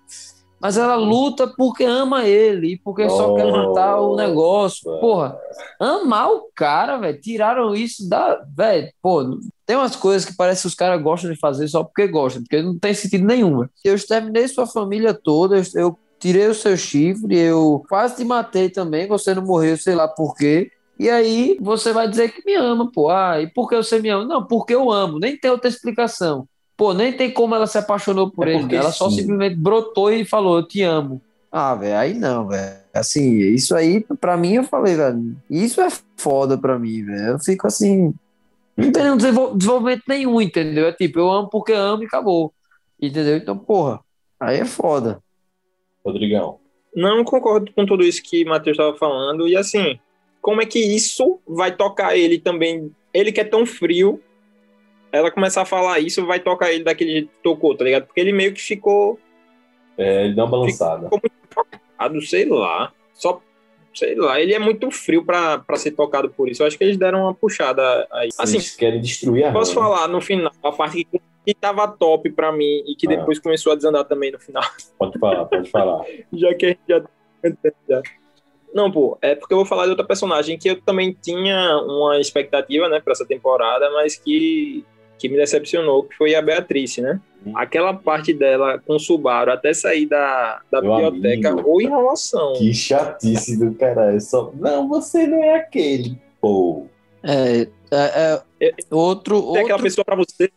[0.58, 4.84] Mas ela luta porque ama ele, e porque só quer matar o negócio.
[5.00, 5.38] Porra,
[5.80, 7.20] amar o cara, velho.
[7.20, 8.40] Tiraram isso da.
[8.56, 9.40] Velho, pô,
[9.72, 12.62] tem umas coisas que parece que os caras gostam de fazer só porque gostam, porque
[12.62, 13.66] não tem sentido nenhum.
[13.86, 19.08] Eu exterminei sua família toda, eu, tirei o seu chifre, eu quase te matei também,
[19.08, 20.70] você não morreu, sei lá por quê.
[21.00, 23.10] E aí você vai dizer que me ama, pô.
[23.10, 24.26] Ah, e por que você me ama?
[24.26, 26.46] Não, porque eu amo, nem tem outra explicação.
[26.76, 28.76] Pô, nem tem como ela se apaixonou por É ele.
[28.76, 29.22] Ela só sim.
[29.22, 31.22] simplesmente brotou e falou, eu te amo.
[31.50, 32.76] Ah, velho, aí não, velho.
[32.94, 37.28] Assim, isso aí, pra mim, eu falei, velho, isso é foda pra mim, velho.
[37.30, 38.14] Eu fico assim,
[38.82, 40.88] não tem desenvolvimento nenhum, entendeu?
[40.88, 42.54] É tipo, eu amo porque amo e acabou.
[43.02, 43.38] Entendeu?
[43.38, 44.00] Então, porra,
[44.40, 45.22] aí é foda.
[46.06, 46.60] Rodrigão.
[46.96, 49.48] Não concordo com tudo isso que o Matheus estava falando.
[49.48, 50.00] E assim,
[50.42, 52.92] como é que isso vai tocar ele também?
[53.14, 54.22] Ele que é tão frio,
[55.12, 58.06] ela começar a falar isso, vai tocar ele daquele jeito que tocou, tá ligado?
[58.06, 59.20] Porque ele meio que ficou,
[59.98, 61.10] É, ele dá uma balançada.
[61.98, 63.42] ah, sei lá, só,
[63.94, 66.64] sei lá, ele é muito frio pra pra ser tocado por isso.
[66.64, 68.30] Eu acho que eles deram uma puxada aí.
[68.40, 72.30] Assim, Eles querem destruir a posso falar no final, a parte que, que tava top
[72.32, 73.18] pra mim e que Ah.
[73.18, 74.64] depois começou a desandar também no final.
[74.98, 76.04] Pode falar, pode falar.
[76.34, 77.04] já que a gente já.
[77.90, 78.02] já.
[78.74, 82.18] Não, pô, é porque eu vou falar de outra personagem que eu também tinha uma
[82.22, 84.86] expectativa, né, pra essa temporada, mas que,
[85.22, 87.22] que me decepcionou, que foi a Beatriz, né?
[87.46, 87.54] Hum.
[87.56, 91.70] Aquela parte dela com o Subaru até sair da, da Meu biblioteca, amigo.
[91.70, 92.54] ou enrolação.
[92.54, 94.20] Que chatice do caralho.
[94.20, 96.18] Só, não, você não é aquele.
[96.42, 96.88] Pô.
[97.24, 100.50] É, É, é, outro, Tem aquela outro, pessoa pra você.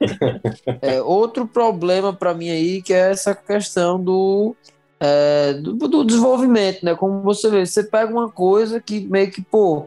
[0.82, 4.56] é, outro problema para mim aí que é essa questão do,
[4.98, 6.94] é, do, do desenvolvimento, né?
[6.96, 9.86] Como você vê, você pega uma coisa que meio que, pô,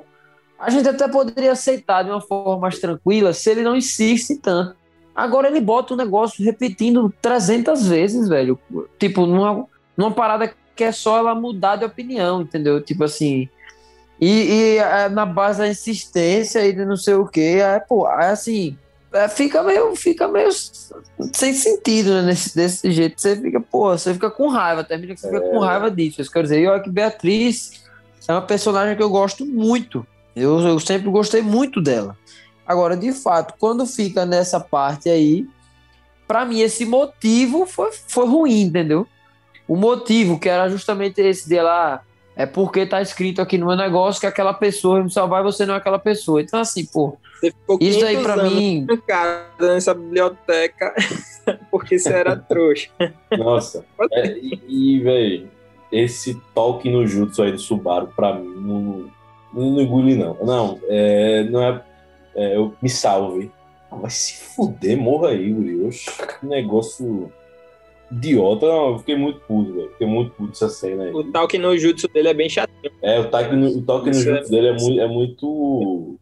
[0.61, 4.75] a gente até poderia aceitar de uma forma mais tranquila se ele não insiste tanto.
[5.15, 8.59] Agora ele bota o negócio repetindo 300 vezes, velho.
[8.99, 9.65] Tipo, numa,
[9.97, 12.79] numa parada que é só ela mudar de opinião, entendeu?
[12.79, 13.49] Tipo assim.
[14.19, 18.07] E, e é, na base da insistência e de não sei o que, é, pô,
[18.07, 18.77] é assim.
[19.11, 20.49] é, fica meio, fica meio
[21.33, 22.21] sem sentido, né?
[22.21, 23.19] Nesse, desse jeito.
[23.19, 26.21] Você fica, pô, você fica com raiva, termina que você fica com raiva disso.
[26.21, 27.83] Isso quer dizer, eu que Beatriz
[28.27, 30.05] é uma personagem que eu gosto muito.
[30.35, 32.17] Eu, eu sempre gostei muito dela.
[32.65, 35.45] Agora, de fato, quando fica nessa parte aí,
[36.27, 39.05] para mim esse motivo foi, foi ruim, entendeu?
[39.67, 42.01] O motivo que era justamente esse de lá
[42.35, 45.43] é porque tá escrito aqui no meu negócio que aquela pessoa vai me salvar e
[45.43, 46.41] você não é aquela pessoa.
[46.41, 48.85] Então, assim, pô, Você ficou isso aí 500 pra anos mim.
[48.87, 50.95] trancada nessa biblioteca
[51.69, 52.89] porque você era trouxa.
[53.37, 53.85] Nossa.
[54.13, 55.49] É, e, e velho,
[55.91, 59.11] esse toque no jutsu aí do Subaru, pra mim, não,
[59.53, 60.37] não, engole, não.
[60.43, 61.83] Não, é, não é,
[62.35, 63.51] é, Eu me salve.
[63.91, 65.83] Vai se fuder, morra aí, Guri.
[65.83, 66.09] Oxe,
[66.39, 67.31] que negócio
[68.11, 68.65] idiota.
[68.65, 69.91] Não, eu fiquei muito puto, velho.
[69.91, 71.13] Fiquei muito puto essa cena aí.
[71.13, 72.91] O talk no jutsu dele é bem chatinho.
[73.01, 74.99] É, o toque no, o toque no é- jutsu dele é muito.
[75.01, 76.19] É, muito...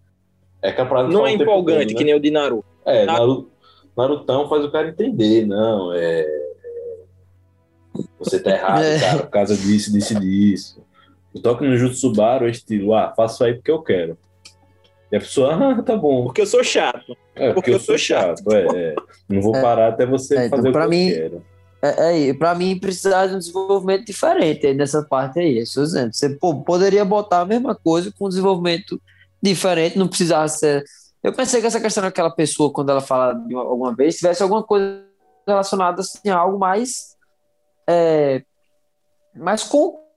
[0.62, 1.98] é que a parada Não é empolgante todo, né?
[1.98, 2.66] que nem o de Naruto.
[2.86, 3.52] É, Naruto,
[3.96, 6.22] Narutão faz o cara entender, não, é.
[6.22, 6.50] é,
[8.20, 9.00] Você tá errado, É.
[9.00, 10.89] cara, por causa disso, disso e disso.
[11.34, 14.18] O toque no Jutsu Subaru é estilo, ah, faço aí porque eu quero.
[15.12, 16.26] E a pessoa, ah, tá bom.
[16.26, 17.16] Porque eu sou chato.
[17.36, 18.96] É, porque, eu sou chato, é, é.
[19.28, 21.46] Não vou parar até você É, então, fazer o que pra eu mim- quero.
[21.82, 25.60] É, é, para mim precisar de um desenvolvimento diferente aí nessa parte aí.
[25.60, 26.14] Estou dizendo.
[26.14, 29.02] Você pô, poderia botar a mesma coisa com um desenvolvimento
[29.42, 30.84] diferente, não precisava ser.
[31.24, 34.44] Eu pensei que essa questão daquela pessoa, quando ela fala de uma- alguma vez, tivesse
[34.44, 35.04] alguma coisa
[35.48, 37.16] relacionada assim, a algo mais,
[37.90, 38.44] é,
[39.36, 40.09] mais concreto,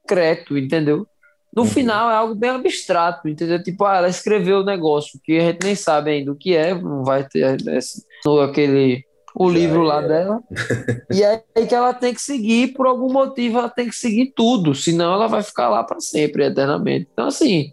[0.56, 1.06] entendeu?
[1.54, 3.62] No final é algo bem abstrato, entendeu?
[3.62, 6.74] Tipo, ah, ela escreveu o negócio que a gente nem sabe ainda o que é,
[6.74, 10.40] não vai ter esse- no aquele o livro lá dela.
[11.12, 14.32] E é aí que ela tem que seguir, por algum motivo, ela tem que seguir
[14.34, 17.06] tudo, senão ela vai ficar lá para sempre, eternamente.
[17.12, 17.72] Então, assim,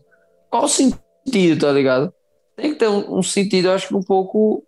[0.50, 2.14] qual o sentido, tá ligado?
[2.58, 4.64] Tem que ter um, um sentido, eu acho que um pouco.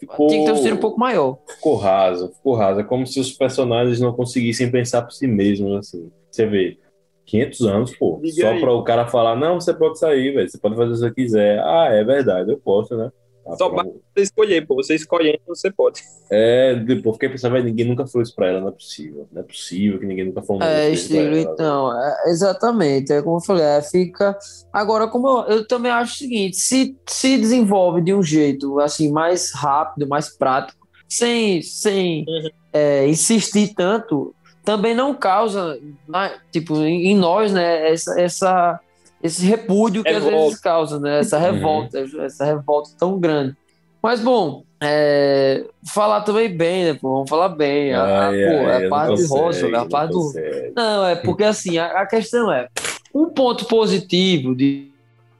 [0.00, 1.38] Ficou, Tem que ter um sentido um pouco maior.
[1.46, 2.80] ficou raso, ficou raso.
[2.80, 6.10] É como se os personagens não conseguissem pensar por si mesmos, assim.
[6.30, 6.78] Você vê,
[7.26, 10.58] 500 anos, pô, Diga só pra o cara falar, não, você pode sair, velho, você
[10.58, 11.58] pode fazer o que você quiser.
[11.60, 13.10] Ah, é verdade, eu posso, né?
[13.46, 13.84] Ah, Só amor-
[14.16, 14.74] Você escolher, pô.
[14.76, 16.00] Você escolhendo, você pode.
[16.30, 19.28] É, depois fiquei pensando, velho, ninguém nunca falou isso pra ela, não é possível.
[19.30, 23.36] Não é possível que ninguém nunca falou um É, estilo, então, é, exatamente, é como
[23.36, 24.34] eu falei, é, fica.
[24.72, 29.12] Agora, como eu, eu também acho o seguinte: se se desenvolve de um jeito assim,
[29.12, 32.48] mais rápido, mais prático, sem, sem Uhum.
[32.72, 34.34] é, insistir tanto,
[34.64, 38.80] também não causa, na- tipo, em, nós, né, essa, essa,
[39.22, 40.36] esse repúdio que às Revolta.
[40.46, 41.42] vezes causa, né, essa Uhum.
[41.42, 43.54] revolta, essa revolta tão grande.
[44.02, 47.94] Mas, bom, é, falar também bem, né, pô, vamos falar bem.
[47.94, 50.18] A, a- Ai, pô, ai, a não parte de rosa, consegue, a não parte do.
[50.20, 50.72] consegue.
[50.76, 52.68] Não, é porque assim, a, a questão é
[53.14, 54.90] um ponto positivo de,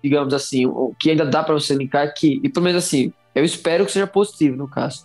[0.02, 3.44] digamos assim, o que ainda dá para você linkar aqui, e pelo menos assim, eu
[3.44, 5.04] espero que seja positivo no caso.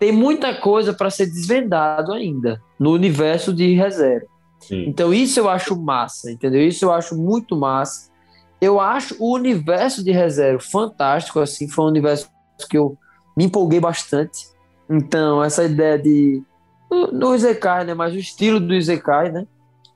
[0.00, 4.26] Tem muita coisa para ser desvendado ainda no universo de reserva.
[4.58, 4.84] Sim.
[4.88, 6.66] Então isso eu acho massa, entendeu?
[6.66, 8.10] Isso eu acho muito massa.
[8.58, 12.30] Eu acho o universo de reserva fantástico, assim, foi um universo
[12.68, 12.96] que eu
[13.36, 14.48] me empolguei bastante.
[14.88, 16.42] Então, essa ideia de
[16.90, 19.46] no, Isekai, né, mas o estilo do Isekai, né?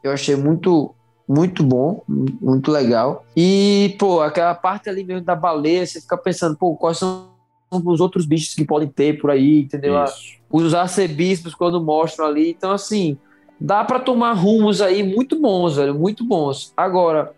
[0.03, 0.95] Eu achei muito
[1.27, 3.25] muito bom, muito legal.
[3.35, 7.34] E, pô, aquela parte ali mesmo da baleia, você fica pensando, pô, quais são
[7.71, 10.03] os outros bichos que podem ter por aí, entendeu?
[10.05, 10.35] Isso.
[10.51, 12.51] os arcebispos quando mostram ali.
[12.51, 13.19] Então, assim,
[13.61, 16.73] dá para tomar rumos aí muito bons, velho, muito bons.
[16.77, 17.33] Agora,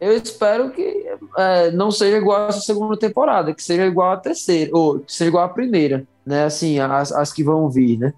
[0.00, 4.70] eu espero que é, não seja igual essa segunda temporada, que seja igual a terceira,
[4.72, 6.44] ou que seja igual a primeira, né?
[6.44, 8.12] Assim, as, as que vão vir, né?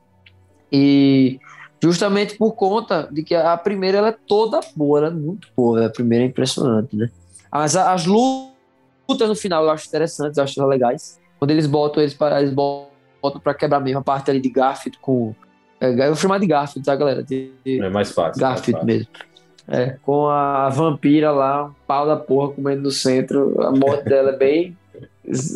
[0.70, 1.40] E
[1.82, 5.86] justamente por conta de que a primeira ela é toda boa, ela é muito boa,
[5.86, 7.10] a primeira é impressionante, né?
[7.50, 11.18] As, as lutas no final eu acho interessantes, eu acho legais.
[11.40, 14.98] Quando eles botam eles para eles botam para quebrar mesmo a parte ali de Garfield
[15.00, 15.34] com
[15.80, 17.22] é, eu vou chamar de Garfield, tá, galera?
[17.22, 18.38] De, de É mais fácil.
[18.38, 19.12] Garfield mais fácil.
[19.16, 19.30] mesmo.
[19.66, 23.54] É, com a vampira lá, um pau da porra comendo no centro.
[23.62, 24.76] A morte dela é bem.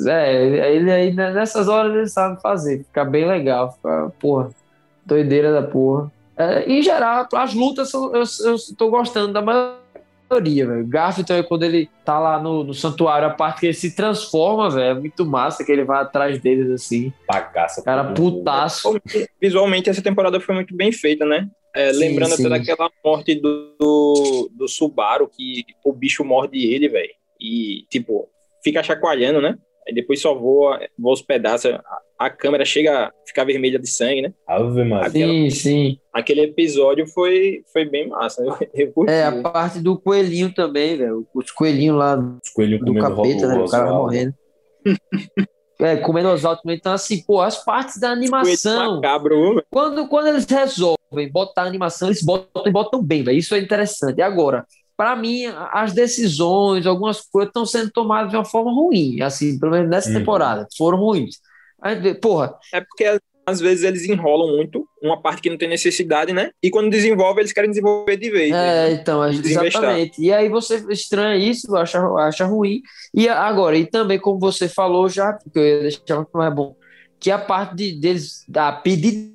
[0.07, 3.73] É, ele aí né, nessas horas ele sabe fazer, fica bem legal.
[3.73, 4.51] Fica, porra,
[5.05, 6.11] doideira da porra.
[6.37, 9.84] É, em geral, as lutas eu, eu tô gostando da maioria
[10.35, 10.87] maioria, velho.
[10.87, 14.71] Garfield também, quando ele tá lá no, no santuário, a parte que ele se transforma,
[14.71, 17.13] velho, é muito massa, que ele vai atrás deles, assim.
[17.27, 17.83] Bagaça.
[17.83, 19.01] Cara, putaço.
[19.41, 21.49] Visualmente, essa temporada foi muito bem feita, né?
[21.75, 22.47] É, Sim, lembrando sim.
[22.47, 27.11] até daquela morte do, do, do Subaru, que o bicho morde ele, velho.
[27.41, 28.29] E, tipo,
[28.63, 29.59] fica chacoalhando, né?
[29.87, 31.71] Aí depois só voa, voa os pedaços.
[31.71, 34.35] A, a câmera chega a ficar vermelha de sangue, né?
[34.47, 35.27] Ave Maria.
[35.27, 35.99] Sim, sim.
[36.13, 38.43] Aquele episódio foi, foi bem massa.
[38.43, 39.13] Eu, eu curti.
[39.13, 41.27] É, a parte do coelhinho também, velho.
[41.35, 43.59] Os coelhinhos lá Os coelhinhos do comendo capeta, né?
[43.59, 44.35] O cara morrendo.
[45.81, 46.77] É, comendo Oswaldo também.
[46.77, 48.97] Então, assim, pô, as partes da animação.
[48.97, 49.67] macabro, velho.
[49.71, 53.37] Quando, quando eles resolvem botar a animação, eles botam e botam bem, velho.
[53.37, 54.19] Isso é interessante.
[54.19, 54.65] E agora,
[54.97, 59.73] para mim, as decisões, algumas coisas estão sendo tomadas de uma forma ruim, assim, pelo
[59.73, 60.17] menos nessa Uhum.
[60.19, 61.37] temporada, foram ruins.
[61.83, 66.33] Aí, porra, É porque às vezes eles enrolam muito, uma parte que não tem necessidade,
[66.33, 66.51] né?
[66.63, 68.51] E quando desenvolve, eles querem desenvolver de vez.
[68.55, 68.93] é, né?
[68.93, 70.23] então, é, exatamente.
[70.23, 72.81] E aí você estranha isso, acha, acha ruim.
[73.13, 76.75] E agora, e também, como você falou já, porque eu ia deixar muito mais bom,
[77.21, 79.35] que a parte de, deles da pedir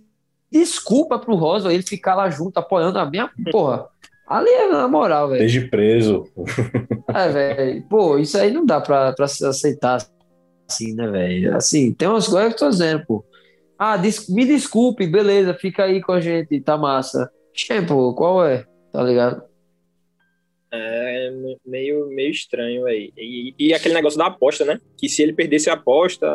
[0.52, 3.88] desculpa pro Rosa, ele ficar lá junto, apoiando a minha, porra.
[4.30, 5.40] Ali é na moral, velho.
[5.40, 6.26] Desde preso.
[7.14, 7.84] É, velho.
[7.90, 10.06] Pô, isso aí não dá pra, pra se aceitar
[10.70, 11.56] assim, né, velho?
[11.56, 13.26] Assim, tem umas coisas que eu tô dizendo, pô.
[13.78, 17.32] Ah, des- me desculpe, beleza, fica aí com a gente, tá massa.
[17.54, 18.66] Che, pô, qual é?
[18.94, 19.42] Tá ligado?
[20.72, 23.12] É me- meio, meio estranho, velho.
[23.18, 24.80] E, e aquele negócio da aposta, né?
[24.98, 26.28] Que se ele perdesse a aposta.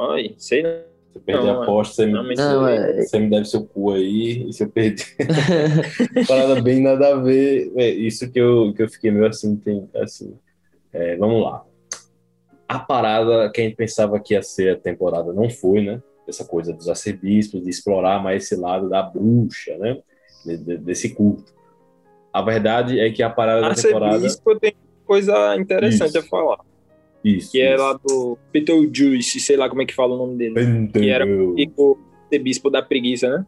[0.00, 0.87] Ai, sei não.
[1.18, 3.02] Eu perder Não, a aposta, você me, não, mas- Não, é.
[3.02, 4.48] você me deve seu cu aí.
[4.48, 5.04] E se eu perder.
[6.26, 7.72] Parada bem nada a ver.
[7.76, 9.56] É, isso que eu, que eu fiquei meio assim.
[9.56, 10.34] Tem, assim
[10.92, 11.64] é, vamos lá.
[12.66, 16.02] A parada que a gente pensava que ia ser a temporada não foi, né?
[16.26, 19.98] Essa coisa dos arcebispos, de explorar mais esse lado da bruxa, né?
[20.44, 21.52] De- de- desse culto.
[22.32, 24.14] A verdade é que a parada da temporada.
[24.16, 24.74] Arcebispo tem
[25.06, 26.18] coisa interessante Isso.
[26.18, 26.58] a falar.
[27.24, 27.52] Isso.
[27.52, 27.82] Que é isso.
[27.82, 30.88] lá do Beetlejuice, sei lá como é que fala o nome dele.
[30.92, 31.54] Que era Entendeu?
[31.76, 33.46] o arcebispo da preguiça, né?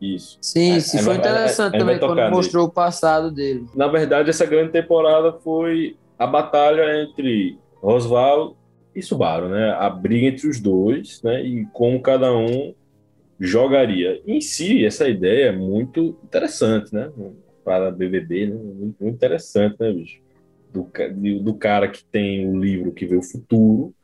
[0.00, 0.38] Isso.
[0.40, 3.66] Sim, É, sim, é, foi é, interessante é, é, também quando mostrou o passado dele.
[3.74, 8.54] Na verdade, essa grande temporada foi a batalha entre Oswald
[8.94, 9.72] e Subaru, né?
[9.78, 11.44] A briga entre os dois, né?
[11.44, 12.74] E como cada um
[13.38, 14.20] jogaria.
[14.26, 17.10] Em si, essa ideia é muito interessante, né?
[17.62, 18.54] Para BBB, né?
[18.54, 20.20] Muito, muito interessante, né, bicho?
[20.72, 20.88] Do,
[21.40, 23.94] do cara que tem o livro que vê o futuro,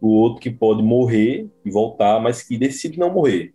[0.00, 3.54] o outro que pode morrer e voltar, mas que decide não morrer.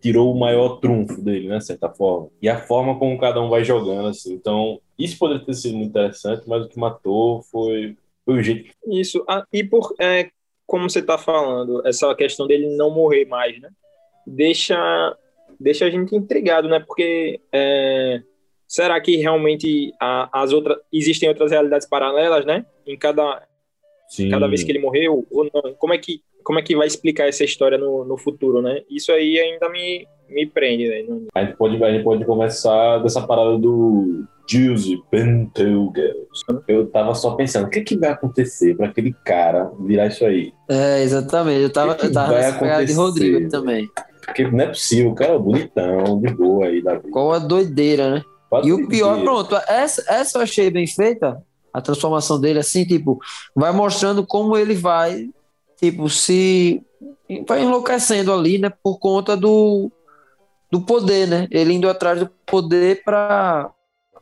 [0.00, 2.28] Tirou o maior trunfo dele, né, de certa forma.
[2.40, 4.32] E a forma como cada um vai jogando, assim.
[4.32, 8.72] Então, isso poderia ter sido muito interessante, mas o que matou foi, foi o jeito
[8.86, 9.24] Isso.
[9.28, 10.30] Ah, e por é,
[10.66, 13.68] como você tá falando, essa questão dele não morrer mais, né?
[14.26, 15.16] Deixa,
[15.60, 16.80] deixa a gente intrigado, né?
[16.80, 18.22] Porque é,
[18.72, 22.64] será que realmente a- as outras existem outras realidades paralelas, né?
[22.86, 23.42] Em cada,
[24.08, 24.30] Sim.
[24.30, 25.74] cada vez que ele morreu ou não?
[25.74, 28.80] Como é que como é que vai explicar essa história no, no futuro, né?
[28.90, 31.04] Isso aí ainda me, me prende, né?
[31.34, 36.40] A gente pode, a gente pode começar dessa parada do Juicy Pentelgels.
[36.66, 40.52] Eu tava só pensando, o que, que vai acontecer para aquele cara virar isso aí?
[40.68, 41.62] É, exatamente.
[41.62, 42.92] Eu tava, O que eu tava vai nessa pegada de?
[42.92, 43.88] Rodrigo também.
[44.24, 47.08] Porque não é possível, o cara é bonitão, de boa aí, Davi.
[47.10, 48.22] Qual a doideira, né?
[48.52, 52.58] Quase E o pior, que- pronto, essa, essa eu achei bem feita, a transformação dele,
[52.58, 53.18] assim, tipo,
[53.56, 55.30] vai mostrando como ele vai,
[55.78, 56.82] tipo, se.
[57.48, 59.90] vai enlouquecendo ali, né, por conta do,
[60.70, 61.48] do poder, né?
[61.50, 63.70] Ele indo atrás do poder para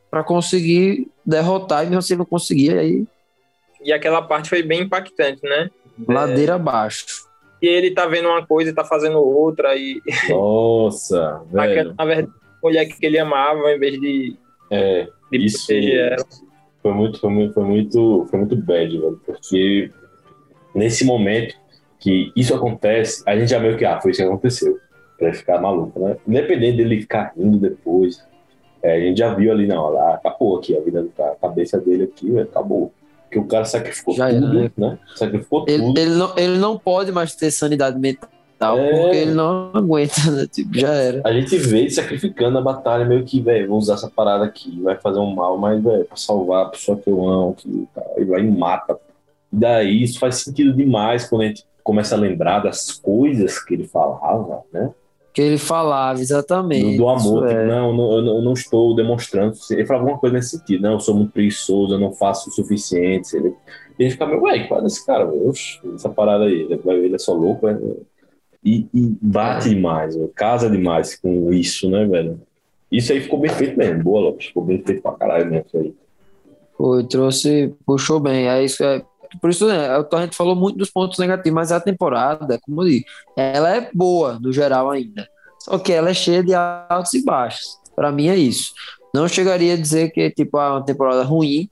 [0.09, 3.05] para conseguir derrotar, e mesmo se ele não conseguir, aí
[3.83, 5.69] E aquela parte foi bem impactante, né?
[6.07, 7.05] ladeira abaixo.
[7.61, 11.93] E ele tá vendo uma coisa e tá fazendo outra, e Nossa, velho.
[11.97, 14.35] na verdade, mulher que ele amava, ao invés de,
[14.69, 15.67] É, de Isso-
[16.81, 19.21] foi muito, foi muito, foi muito, foi muito bad, velho.
[19.25, 19.91] Porque
[20.73, 21.55] nesse momento
[21.99, 24.79] que isso acontece, a gente já meio que, ah, foi isso que aconteceu.
[25.17, 26.17] Pra ele ficar maluco, né?
[26.27, 28.25] Independente dele ficar rindo depois.
[28.83, 31.35] é, a gente já viu ali, não, lá, acabou aqui a vida do cara, a
[31.35, 32.91] cabeça dele aqui, velho, acabou.
[33.25, 34.71] Porque o cara sacrificou Já tudo, né?
[34.75, 34.97] né?
[35.15, 35.99] Sacrificou Ele, tudo.
[35.99, 38.27] ele, não, ele não pode mais ter sanidade mental,
[38.77, 39.01] É.
[39.01, 40.47] porque ele não aguenta, né?
[40.51, 41.21] Tipo, já era.
[41.25, 44.79] A gente vê ele sacrificando a batalha, meio que, velho, vou usar essa parada aqui,
[44.81, 48.03] vai fazer um mal, mas, velho, pra salvar a pessoa que eu amo, que tá,
[48.17, 48.97] e vai e mata.
[49.51, 53.73] E daí isso faz sentido demais quando a gente começa a lembrar das coisas que
[53.73, 54.91] ele falava, né?
[55.33, 56.97] Que ele falava, Do, exatamente.
[56.97, 57.65] do amor, isso tipo, é.
[57.65, 59.53] não, não, eu não- estou demonstrando.
[59.71, 62.51] Ele falava alguma coisa nesse sentido, não, eu sou muito preguiçoso, eu não faço o
[62.53, 63.35] suficiente.
[63.35, 63.53] Ele,
[63.97, 65.25] ele fica meio, ué, que faz esse cara?
[65.25, 67.79] Oxe, essa parada aí, ele, é só louco, né?
[68.63, 69.73] E, e bate É.
[69.73, 72.39] demais, velho, casa demais com isso, né, velho?
[72.91, 75.77] Isso aí ficou bem feito mesmo, boa, Lopes, ficou bem feito pra caralho mesmo, isso
[75.77, 75.93] aí.
[76.77, 78.47] Foi, trouxe, puxou bem.
[78.47, 79.01] É isso, é,
[79.39, 82.87] por isso, né, a gente falou muito dos pontos negativos, mas a temporada, como eu
[82.87, 83.05] digo,
[83.35, 85.27] ela é boa no geral ainda.
[85.59, 87.77] Só que ela é cheia de altos e baixos.
[87.95, 88.73] Para mim é isso.
[89.13, 91.69] Não chegaria a dizer que tipo ah, uma temporada ruim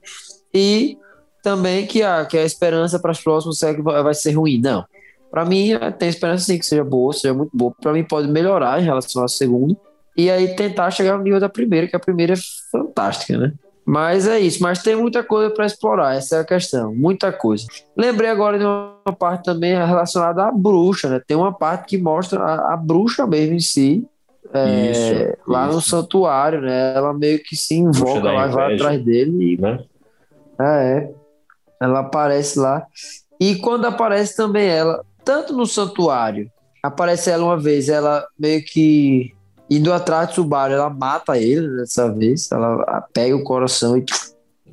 [0.54, 0.98] e
[1.42, 4.60] também que a, que a esperança para as próximas é que vai ser ruim.
[4.60, 4.86] Não.
[5.32, 7.74] Para mim, tem esperança sim que seja boa, seja muito boa.
[7.80, 9.76] Para mim, pode melhorar em relação à segunda.
[10.18, 12.38] E aí tentar chegar ao nível da primeira, que a primeira é
[12.72, 13.54] fantástica, né?
[13.86, 17.66] Mas é isso, mas tem muita coisa para explorar, essa é a questão, muita coisa.
[17.98, 21.20] Lembrei agora de uma parte também relacionada à bruxa, né?
[21.26, 24.06] Tem uma parte que mostra a, a bruxa mesmo em si,
[24.54, 25.76] é, isso, lá isso.
[25.76, 26.94] no santuário, né?
[26.96, 29.54] Ela meio que se invoca lá, vai atrás dele.
[29.54, 29.80] E, né?
[30.62, 31.10] É,
[31.82, 32.86] ela aparece lá.
[33.40, 36.50] E quando aparece também ela, tanto no santuário,
[36.82, 39.34] aparece ela uma vez, ela meio que
[39.70, 42.52] Indo atrás do Subaru, ela mata ele dessa vez.
[42.52, 44.04] Ela pega o coração e,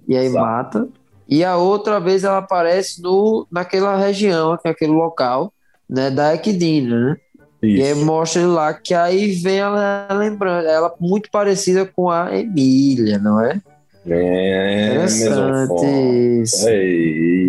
[0.08, 0.44] e aí Exato.
[0.44, 0.88] mata.
[1.28, 5.52] E a outra vez ela aparece no, naquela região, que é aquele local,
[5.88, 7.16] né, da Equidina, né?
[7.62, 7.78] Isso.
[7.78, 13.18] E aí mostra lá que aí vem ela lembrando, ela muito parecida com a Emília,
[13.18, 13.60] não é?
[14.06, 15.86] É, Interessante
[16.42, 16.68] isso.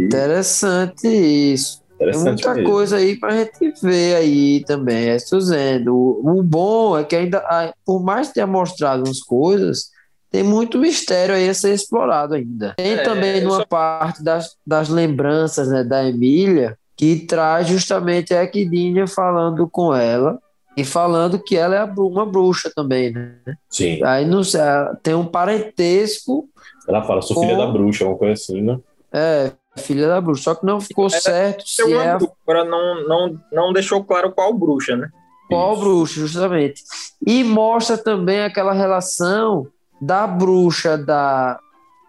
[0.06, 1.84] Interessante isso.
[1.98, 2.70] Tem muita mesmo.
[2.70, 5.96] coisa aí pra gente ver aí também, é Suzendo.
[5.96, 7.44] O, o bom é que ainda,
[7.86, 9.90] por mais que tenha mostrado umas coisas,
[10.30, 12.76] tem muito mistério aí a ser explorado ainda.
[12.78, 13.66] Tem é, também numa só...
[13.66, 20.40] parte das, das lembranças né, da Emília, que traz justamente a Equidinha falando com ela
[20.76, 23.34] e falando que ela é uma bruxa também, né?
[23.70, 24.04] Sim.
[24.04, 24.62] Aí não sei,
[25.02, 26.48] tem um parentesco.
[26.88, 27.42] Ela fala, sou com...
[27.42, 28.80] filha da bruxa, uma coisa assim, né?
[29.12, 30.44] É, filha da bruxa.
[30.44, 32.12] Só que não ficou certo se é.
[32.12, 35.10] Agora não, não, não deixou claro qual bruxa, né?
[35.50, 35.82] Qual Isso.
[35.82, 36.84] bruxa, justamente.
[37.26, 39.68] E mostra também aquela relação
[40.02, 41.60] da bruxa, da.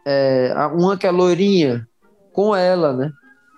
[0.04, 1.86] É, uma que é loirinha,
[2.32, 3.12] com ela, né?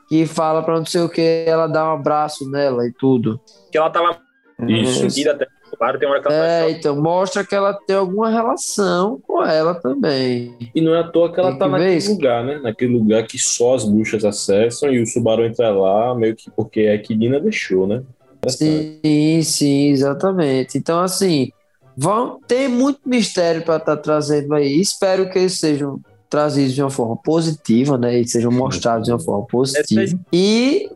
[0.09, 3.41] Que fala pra não sei o que, ela dá um abraço nela e tudo.
[3.71, 4.19] Que ela tava
[4.67, 5.31] Isso.
[5.31, 5.47] até
[5.81, 9.75] claro, tem hora que ela É, então mostra que ela tem alguma relação com ela
[9.75, 10.55] também.
[10.75, 12.13] E não é à toa que ela tem tá que naquele isso.
[12.13, 12.61] lugar, né?
[12.63, 16.81] Naquele lugar que só as bruxas acessam e o Subaru entra lá, meio que porque
[16.81, 18.03] a Equidina deixou, né?
[18.47, 20.77] Sim, sim, exatamente.
[20.77, 21.51] Então, assim,
[21.97, 24.79] vão ter muito mistério para estar tá trazendo aí.
[24.79, 28.21] Espero que eles sejam trazidos de uma forma positiva, né?
[28.21, 30.19] E sejam mostrados de uma forma positiva.
[30.33, 30.91] E,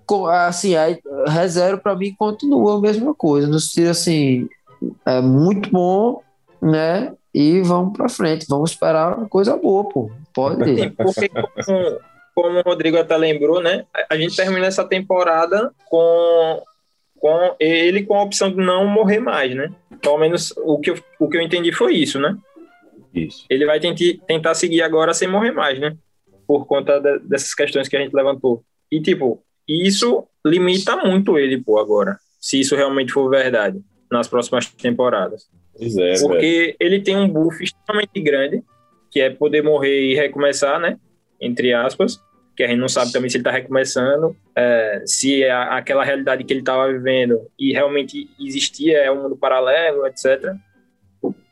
[0.46, 3.48] assim, a reserva para mim continua a mesma coisa.
[3.48, 4.48] No sentido assim,
[5.06, 6.22] é muito bom,
[6.60, 7.12] né?
[7.34, 10.10] E vamos para frente, vamos esperar uma coisa boa, pô.
[10.32, 10.64] Pode.
[10.64, 12.00] Sim, porque como,
[12.34, 13.84] como o Rodrigo até lembrou, né?
[14.08, 16.62] A gente termina essa temporada com,
[17.18, 19.72] com ele com a opção de não morrer mais, né?
[20.00, 22.36] Pelo menos o que eu, o que eu entendi foi isso, né?
[23.12, 23.44] Isso.
[23.50, 25.96] Ele vai tentar, tentar seguir agora sem morrer mais, né?
[26.46, 28.62] Por conta de, dessas questões que a gente levantou.
[28.90, 32.16] E, tipo, isso limita muito ele, pô, agora.
[32.40, 33.82] Se isso realmente for verdade
[34.14, 35.48] nas próximas temporadas.
[35.78, 36.76] É, Porque velho.
[36.80, 38.62] ele tem um buff extremamente grande,
[39.10, 40.98] que é poder morrer e recomeçar, né?
[41.40, 42.18] Entre aspas.
[42.56, 46.44] Que a gente não sabe também se ele está recomeçando, é, se é aquela realidade
[46.44, 50.54] que ele estava vivendo e realmente existia, é um mundo paralelo, etc.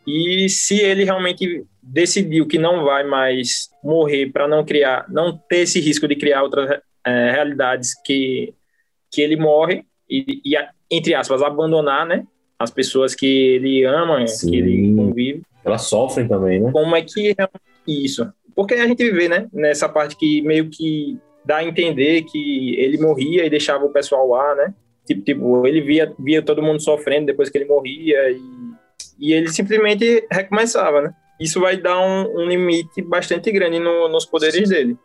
[0.06, 5.62] E se ele realmente decidiu que não vai mais morrer para não criar, não ter
[5.62, 8.54] esse risco de criar outras é, realidades que,
[9.10, 10.54] que ele morre e, e,
[10.90, 12.24] entre aspas, abandonar, né?
[12.62, 14.50] As pessoas que ele ama, Sim.
[14.50, 15.42] que ele convive.
[15.64, 16.70] Elas sofrem também, né?
[16.72, 17.48] Como é que é
[17.86, 18.26] isso?
[18.54, 22.98] Porque a gente vê, né, nessa parte que meio que dá a entender que ele
[22.98, 24.74] morria e deixava o pessoal lá, né?
[25.06, 28.40] Tipo, tipo ele via, via todo mundo sofrendo depois que ele morria e,
[29.18, 31.14] e ele simplesmente recomeçava, né?
[31.40, 34.96] Isso vai dar um, um limite bastante grande no, nos poderes dele.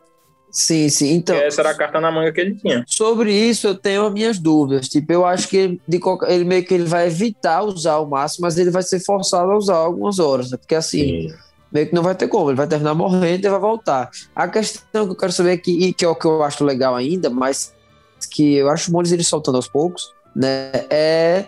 [0.50, 1.14] Sim, sim.
[1.14, 2.84] Então, essa era a carta na manga que ele tinha.
[2.86, 4.88] Sobre isso, eu tenho as minhas dúvidas.
[4.88, 8.42] Tipo, eu acho que ele, de ele meio que ele vai evitar usar o máximo,
[8.42, 10.56] mas ele vai ser forçado a usar algumas horas, né?
[10.56, 11.34] Porque assim, sim.
[11.70, 12.50] meio que não vai ter como.
[12.50, 14.10] Ele vai terminar morrendo e vai voltar.
[14.34, 16.96] A questão que eu quero saber aqui, e que é o que eu acho legal
[16.96, 17.74] ainda, mas
[18.30, 20.72] que eu acho bom eles soltando aos poucos, né?
[20.90, 21.46] É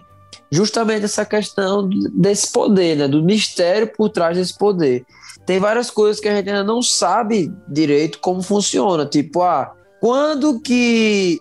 [0.53, 3.09] justamente essa questão desse poder, né?
[3.09, 5.07] Do mistério por trás desse poder
[5.51, 9.05] tem várias coisas que a gente ainda não sabe direito como funciona.
[9.05, 11.41] Tipo, ah, quando que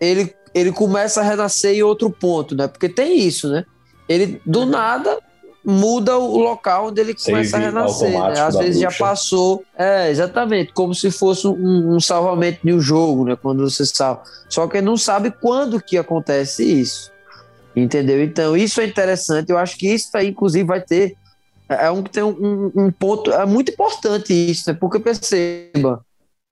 [0.00, 2.66] ele, ele começa a renascer em outro ponto, né?
[2.66, 3.64] Porque tem isso, né?
[4.08, 4.66] Ele, do uhum.
[4.66, 5.20] nada,
[5.64, 8.10] muda o local onde ele começa Save a renascer.
[8.10, 8.40] Né?
[8.40, 8.90] Às vezes bruxa.
[8.90, 9.62] já passou.
[9.78, 13.36] É, exatamente, como se fosse um, um, salvamento de um jogo, né?
[13.40, 14.24] Quando você salva.
[14.48, 17.12] Só que ele não sabe quando que acontece isso.
[17.76, 18.20] Entendeu?
[18.20, 19.50] Então, isso é interessante.
[19.50, 21.16] Eu acho que isso aí, inclusive, vai ter
[21.80, 24.76] é um que tem um, um, ponto é muito importante isso, né?
[24.78, 26.04] Porque perceba,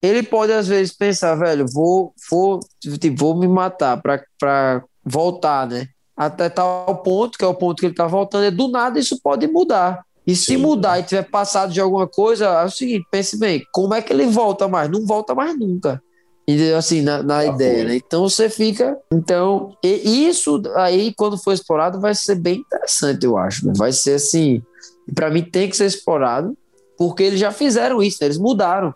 [0.03, 5.89] ele pode às vezes pensar, velho, vou, vou, tipo, vou me matar pra voltar, né?
[6.17, 9.21] Até tal ponto, que é o ponto que ele tá voltando, e do nada isso
[9.23, 10.05] pode mudar.
[10.27, 10.57] E se Sim.
[10.59, 14.13] mudar e tiver passado de alguma coisa, é o seguinte, pense bem, como é que
[14.13, 14.89] ele volta mais?
[14.91, 16.01] Não volta mais nunca.
[16.47, 16.77] Entendeu?
[16.77, 17.97] Assim, na, na Já ideia, né?
[17.97, 18.97] Então você fica.
[19.13, 23.67] Então, e isso aí, quando for explorado, vai ser bem interessante, eu acho.
[23.67, 23.73] né?
[23.77, 24.63] Vai ser assim.
[25.15, 26.57] Para mim, tem que ser explorado,
[26.97, 28.27] porque eles já fizeram isso, né?
[28.27, 28.95] eles mudaram.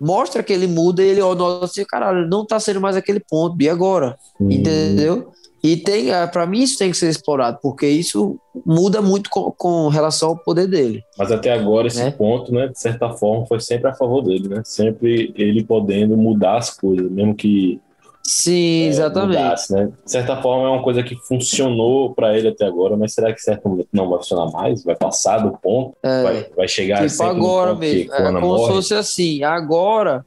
[0.00, 3.20] Mostra que ele muda e ele ó, nota assim, caralho, não tá sendo mais aquele
[3.20, 4.16] ponto, e agora?
[4.40, 5.30] Hum, Entendeu?
[5.62, 9.88] E tem, para mim, isso tem que ser explorado, porque isso muda muito com, com
[9.88, 11.02] relação ao poder dele.
[11.16, 12.10] Mas até agora esse É.
[12.10, 14.60] ponto, né, de certa forma, foi sempre a favor dele, né?
[14.62, 17.80] Sempre ele podendo mudar as coisas, mesmo que
[18.26, 19.38] Sim, é, exatamente.
[19.38, 19.92] mudasse, né?
[20.04, 23.40] De certa forma é uma coisa que funcionou para ele até agora, mas será que
[23.40, 24.82] certo momento não vai funcionar mais?
[24.82, 25.94] Vai passar do ponto?
[26.02, 28.14] Vai, vai chegar Tipo, agora ponto que mesmo.
[28.14, 28.72] É, como se morre?
[28.72, 29.44] fosse assim.
[29.44, 30.24] Agora,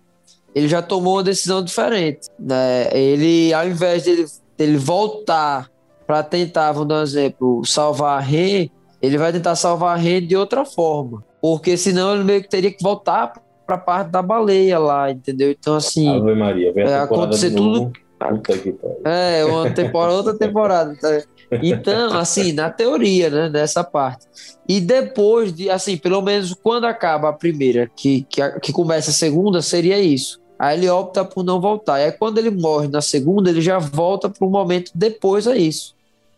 [0.54, 2.28] ele já tomou uma decisão diferente.
[2.39, 2.89] Né?
[2.95, 4.26] Ele, ao invés dele,
[4.56, 5.68] dele voltar
[6.06, 8.70] para tentar, vamos dar um exemplo, salvar a Ren,
[9.02, 11.24] ele vai tentar salvar a Ren de outra forma.
[11.41, 13.34] Porque senão ele meio que teria que voltar
[13.68, 15.51] para parte da baleia lá, entendeu?
[15.51, 16.07] Então, assim.
[16.09, 17.91] Ave Maria, vem a É, acontecer novo.
[18.18, 19.01] Puta que pariu.
[19.05, 20.95] É, uma temporada, outra temporada.
[20.99, 21.22] tá?
[21.61, 24.26] Então, assim, na teoria, né, nessa parte.
[24.68, 29.11] E depois de, assim, pelo menos quando acaba a primeira, que, que, a- que começa
[29.11, 30.39] a segunda, seria isso.
[30.57, 31.99] Aí ele opta por não voltar.
[31.99, 35.55] E aí quando ele morre na segunda, ele já volta para o momento depois a
[35.55, 35.93] isso.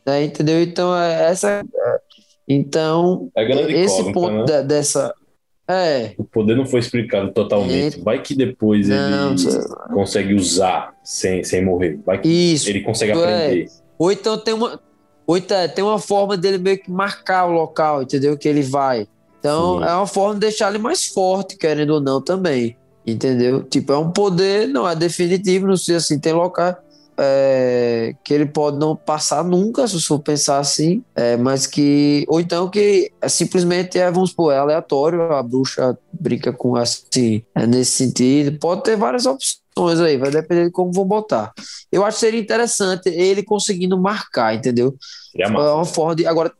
[0.05, 0.61] Né, entendeu?
[0.61, 1.49] Então, é, essa.
[1.49, 1.63] é-
[2.47, 4.43] Então, É esse ponto né?
[4.45, 5.13] da- dessa.
[5.71, 8.01] É, O poder não foi explicado totalmente.
[8.01, 9.63] Vai que depois não, ele
[9.93, 11.99] consegue usar sem, sem morrer.
[12.03, 12.67] Vai que isso.
[12.69, 13.15] ele consegue É.
[13.15, 13.67] aprender.
[13.99, 14.79] Ou então tem uma,
[15.27, 18.35] ou então, é, tem uma forma dele meio que marcar o local, entendeu?
[18.35, 19.07] Que ele vai.
[19.39, 19.83] Então Sim.
[19.85, 22.75] é uma forma de deixar ele mais forte, querendo ou não, também.
[23.05, 23.63] Entendeu?
[23.63, 26.75] Tipo, é um poder, não é definitivo, não sei assim, tem local
[27.19, 32.25] é, que ele pode não passar nunca, se for pensar assim, é, mas que.
[32.29, 37.43] Ou então que é simplesmente é, vamos supor, é aleatório, a bruxa brinca com assim,
[37.53, 38.57] é nesse sentido.
[38.57, 41.51] Pode ter várias opções aí, vai depender de como vão botar.
[41.91, 44.95] Eu acho que seria interessante ele conseguindo marcar, entendeu?
[45.37, 46.25] É uma forma de.
[46.25, 46.53] Agora,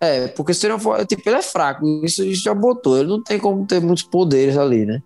[0.00, 1.04] é, porque seria uma forma.
[1.04, 2.98] Tipo, ele é fraco, isso, isso já botou.
[2.98, 5.00] Ele não tem como ter muitos poderes ali, né?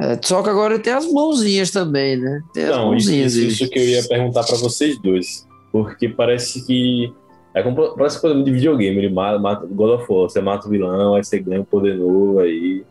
[0.00, 2.42] É, só que agora ele tem as mãozinhas também, né?
[2.52, 3.34] Tem as Não, isso, mãozinhas.
[3.34, 3.52] isso, ele.
[3.52, 5.46] isso que eu ia perguntar pra vocês dois.
[5.72, 7.12] Porque parece que.
[7.54, 8.98] É como, parece coisa de videogame.
[8.98, 10.22] Ele mata, mata God of War.
[10.28, 12.84] Você mata o vilão, aí você ganha um poder novo aí.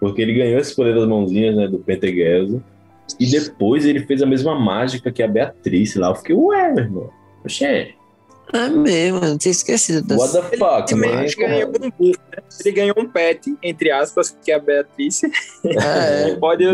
[0.00, 1.68] Porque ele ganhou esse poder das mãozinhas, né?
[1.68, 2.62] Do Pentegueso.
[3.18, 6.08] E depois ele fez a mesma mágica que a Beatriz lá.
[6.08, 7.10] Eu fiquei, ué, meu irmão.
[7.44, 7.94] Oxê,
[8.52, 10.38] É mesmo, eu não tinha esquecido dessa.
[10.38, 11.24] what the fuck, Ele man?
[11.26, 12.42] que ganhou um buff, né?
[12.60, 15.20] Ele ganhou um pet, entre aspas, que é a Beatriz.
[15.64, 16.64] É, Pode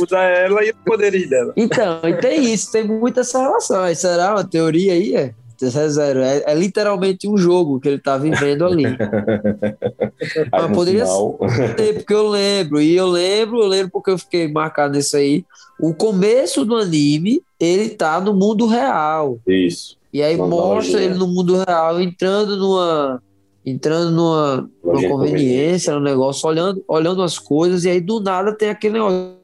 [0.00, 1.52] usar ela e os poderes dela.
[1.56, 3.82] Então, e tem isso, tem muita essa relação.
[3.82, 5.16] Aí Será uma teoria aí?
[5.16, 6.20] É, é zero.
[6.20, 8.84] É, é literalmente um jogo que ele tá vivendo ali.
[10.52, 11.38] Aí no poderia final-
[11.78, 15.44] É, porque eu lembro, e eu lembro, eu lembro porque eu fiquei marcado nisso aí.
[15.80, 19.38] O começo do anime, ele tá no mundo real.
[19.46, 19.95] Isso.
[20.12, 23.22] E aí Uma mostra ele no mundo real entrando numa
[23.64, 28.70] entrando numa, numa conveniência, no negócio, olhando, olhando as coisas, e aí do nada tem
[28.70, 29.36] aquele negócio.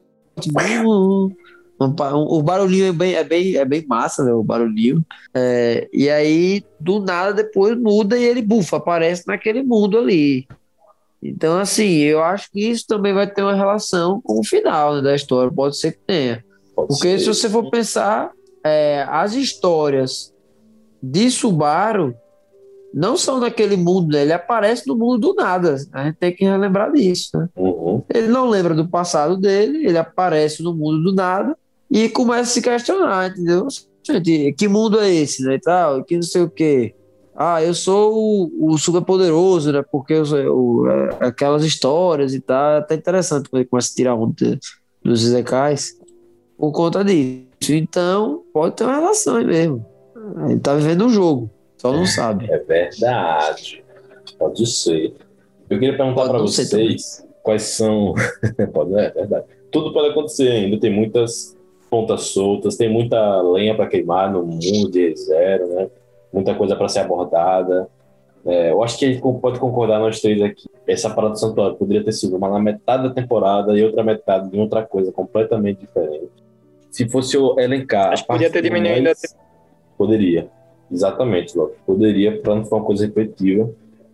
[0.79, 1.29] Um-
[1.81, 4.31] o barulhinho é bem, é bem, é bem massa, né?
[4.33, 5.03] O barulhinho.
[5.33, 10.47] É, e aí, do nada, depois muda e ele, bufa, aparece naquele mundo ali.
[11.21, 15.01] Então, assim, eu acho que isso também vai ter uma relação com o final né,
[15.01, 15.51] da história.
[15.51, 16.43] Pode ser que tenha.
[16.75, 17.33] Pode Porque se ser.
[17.33, 18.31] você for pensar,
[18.63, 20.32] é, as histórias
[21.05, 22.15] de Subaru
[22.93, 24.21] não são daquele mundo, né?
[24.21, 25.75] Ele aparece no mundo do nada.
[25.91, 27.49] A gente tem que relembrar disso, né?
[27.57, 28.03] Uhum.
[28.13, 31.57] Ele não lembra do passado dele, ele aparece no mundo do nada
[31.91, 33.67] e começa a se questionar, entendeu?
[34.05, 35.55] Gente, que mundo é esse, né?
[35.55, 36.93] E tal, que não sei o quê.
[37.35, 39.83] Ah, eu sou o, o super poderoso, né?
[39.91, 43.95] Porque eu, eu- é, aquelas histórias e tal, é até interessante quando ele começa a
[43.95, 44.59] tirar onda de-
[45.03, 45.93] dos Zekais
[46.57, 47.47] por conta disso.
[47.71, 49.83] Então, pode ter uma relação aí mesmo.
[50.49, 52.51] Ele tá vivendo um jogo, só não sabe.
[52.51, 53.83] É verdade.
[54.37, 55.13] Pode ser.
[55.69, 58.13] Eu queria perguntar para vocês quais são.
[58.73, 59.45] pode, é verdade.
[59.71, 60.79] Tudo pode acontecer ainda.
[60.79, 61.57] Tem muitas
[61.89, 65.87] pontas soltas, tem muita lenha para queimar no mundo de zero, né?
[66.31, 67.87] Muita coisa para ser abordada.
[68.45, 70.67] É, eu acho que a gente pode concordar nós três aqui.
[70.87, 74.49] Essa parada do santuário poderia ter sido uma na metade da temporada e outra metade
[74.49, 76.29] de outra coisa completamente diferente.
[76.91, 78.11] Se fosse eu elencar.
[78.11, 79.35] Acho que a podia ter diminuído mais-
[80.03, 80.49] Poderia.
[80.91, 81.77] Exatamente, Loki.
[81.85, 83.69] Poderia, para não ficar uma coisa repetitiva.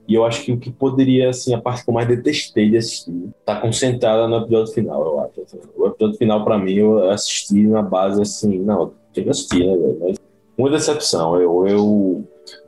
[0.07, 2.77] E eu acho que o que poderia, assim, a parte que eu mais detestei de
[2.77, 5.57] assistir, tá concentrada no episódio final, eu acho.
[5.75, 9.75] O episódio final, pra mim, eu assisti na base, assim, não, tinha que assistir, né,
[9.75, 9.97] velho?
[9.99, 10.17] Mas
[10.55, 11.39] uma decepção.
[11.41, 12.23] Eu, eu,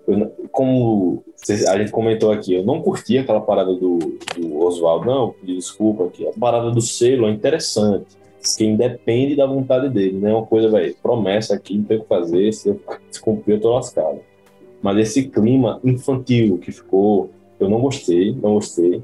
[0.07, 3.99] eu como a gente comentou aqui, eu não curti aquela parada do,
[4.37, 6.27] do Oswaldo, não, desculpa aqui.
[6.27, 10.33] A parada do selo é interessante, porque independe da vontade dele, né?
[10.33, 12.79] Uma coisa, velho, promessa aqui, não tem o que fazer, se eu
[13.09, 14.19] se cumprir, eu tô lascado.
[14.81, 17.29] Mas esse clima infantil que ficou,
[17.59, 19.01] eu não gostei, não gostei.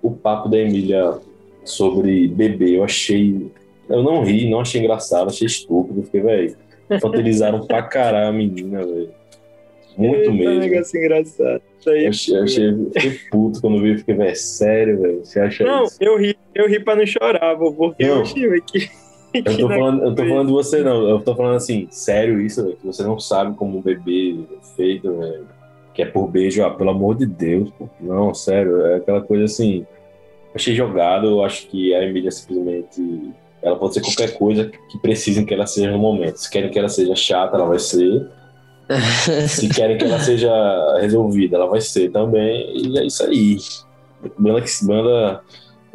[0.00, 1.18] O papo da Emília
[1.64, 3.50] sobre bebê, eu achei.
[3.88, 6.56] Eu não ri, não achei engraçado, achei estúpido, porque, velho,
[6.90, 9.10] infantilizaram pra caralho a menina, velho.
[9.96, 10.60] Muito mesmo.
[10.60, 11.62] negócio engraçado.
[11.80, 15.24] Isso aí Eu achei, eu achei fiquei puto quando vi, fiquei, velho, sério, velho.
[15.24, 15.96] Você acha Não, isso?
[16.00, 18.16] eu ri, eu ri pra não chorar, vô, porque Não.
[18.16, 18.88] eu achei velho, que.
[19.34, 21.08] Eu tô, falando, eu tô falando de você, não.
[21.08, 24.76] Eu tô falando assim, sério isso, velho, que você não sabe como um bebê é
[24.76, 25.46] feito, velho.
[25.94, 27.88] Que é por beijo, ah, pelo amor de Deus, pô.
[28.00, 29.86] Não, sério, é aquela coisa assim.
[30.54, 33.00] Achei jogado, eu acho que a Emília simplesmente.
[33.62, 36.36] Ela pode ser qualquer coisa que precisem que ela seja no momento.
[36.36, 38.26] Se querem que ela seja chata, ela vai ser.
[39.48, 40.50] Se querem que ela seja
[41.00, 42.76] resolvida, ela vai ser também.
[42.76, 43.56] E é isso aí.
[44.38, 45.40] Banda que banda.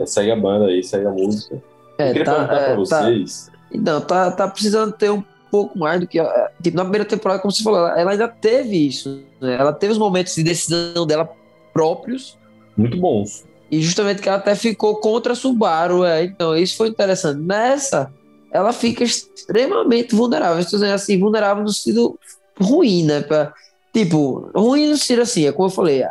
[0.05, 1.55] Segue a banda aí, segue a música.
[1.55, 3.51] eu É, queria tá, perguntar pra é, tá, vocês.
[3.71, 6.19] Então, tá, tá precisando ter um pouco mais do que.
[6.19, 9.21] é, Tipo, na primeira temporada, como você falou, ela, ela ainda teve isso.
[9.39, 9.55] né?
[9.59, 11.29] Ela teve os momentos de decisão dela
[11.73, 12.37] próprios.
[12.75, 13.45] Muito bons.
[13.69, 16.03] E justamente que ela até ficou contra a Subaru.
[16.03, 16.23] É.
[16.23, 17.39] Então, isso foi interessante.
[17.39, 18.11] Nessa,
[18.51, 20.59] ela fica extremamente vulnerável.
[20.59, 22.19] Estou dizendo assim, vulnerável no sentido
[22.61, 23.21] ruim, né?
[23.21, 23.53] Pra-
[23.93, 26.03] tipo, ruim no sentido assim, é como eu falei.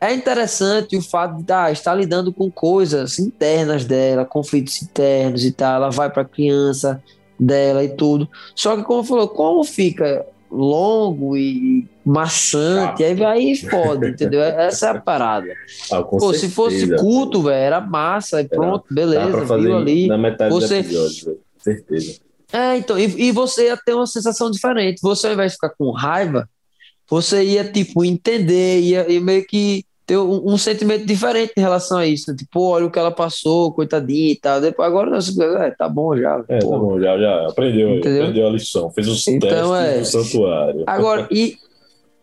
[0.00, 5.50] É interessante o fato de ah, estar lidando com coisas internas dela, conflitos internos e
[5.50, 5.74] tal.
[5.76, 7.02] Ela vai para a criança
[7.38, 8.28] dela e tudo.
[8.54, 13.04] Só que, como falou, como fica longo e maçante, Chato.
[13.04, 14.40] aí vai e fode, entendeu?
[14.40, 15.48] Essa é a parada.
[15.92, 17.02] Ah, Pô, se fosse certeza.
[17.02, 20.06] culto, velho, era massa, e pronto, pra beleza, viu ali.
[20.06, 21.38] na metade Você- do episódio.
[21.58, 22.20] Certeza.
[22.52, 25.00] É, então, e, e você ia ter uma sensação diferente.
[25.02, 26.48] Você, ao invés de ficar com raiva,
[27.08, 31.98] você ia, tipo, entender, ia, ia meio que ter um, um sentimento diferente em relação
[31.98, 32.30] a isso.
[32.30, 32.36] né?
[32.38, 34.60] Tipo, olha o que ela passou, coitadinha e tal.
[34.60, 36.42] Depois, agora, não, você- é, tá bom já.
[36.48, 36.70] É, pô.
[36.70, 38.22] tá bom, já, já aprendeu, Entendeu?
[38.22, 38.90] aprendeu a lição.
[38.90, 40.18] Fez os Então, testes é.
[40.18, 40.84] do santuário.
[40.86, 41.58] Agora, e,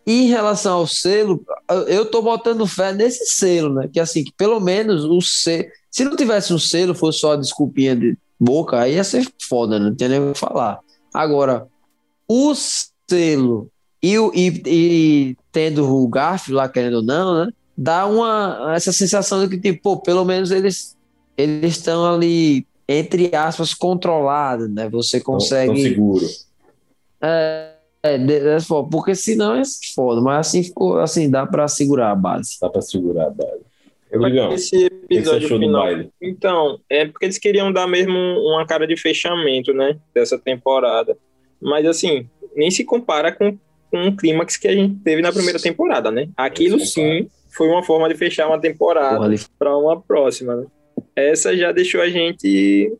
[0.07, 3.87] em relação ao selo, eu- eu tô botando fé nesse selo, né?
[3.93, 5.65] Que assim, que pelo menos o selo.
[5.91, 9.79] Se não tivesse um selo, fosse só a desculpinha de boca, aí ia ser foda,
[9.79, 10.79] não tinha nem o que falar.
[11.13, 11.67] Agora,
[12.27, 12.53] o
[13.09, 13.69] selo
[14.01, 17.51] e, o- e, e tendo o Garfield lá, querendo ou não, né?
[17.77, 20.95] Dá uma, essa sensação de que, tipo, pô, pelo menos eles
[21.37, 24.87] eles estão ali, entre aspas, controlados, né?
[24.89, 25.73] Você consegue.
[25.73, 26.25] tão seguro.
[27.21, 27.73] É,
[28.03, 29.63] é, forma, porque senão é
[29.93, 32.57] foda, mas assim ficou, assim, dá pra segurar a base.
[32.61, 33.64] Dá pra segurar a base.
[34.53, 35.87] Esse episódio final.
[36.21, 39.97] Então, é porque eles queriam dar mesmo uma cara de fechamento, né?
[40.13, 41.17] Dessa temporada.
[41.61, 43.57] Mas assim, nem se compara com,
[43.91, 46.29] com o clímax que a gente teve na primeira temporada, né?
[46.37, 49.33] Aquilo sim foi uma forma de fechar uma temporada.
[49.57, 50.55] Para uma próxima.
[50.55, 50.65] Né?
[51.15, 52.93] Essa já deixou a gente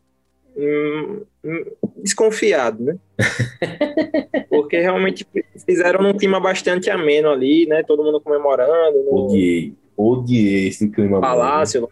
[0.56, 1.64] hum, hum,
[1.98, 2.96] desconfiado, né?
[4.48, 5.26] Porque realmente
[5.66, 7.82] fizeram num clima bastante ameno ali, né?
[7.82, 9.74] Todo mundo comemorando no Odiei.
[9.96, 11.20] Odiei esse clima.
[11.20, 11.88] palácio.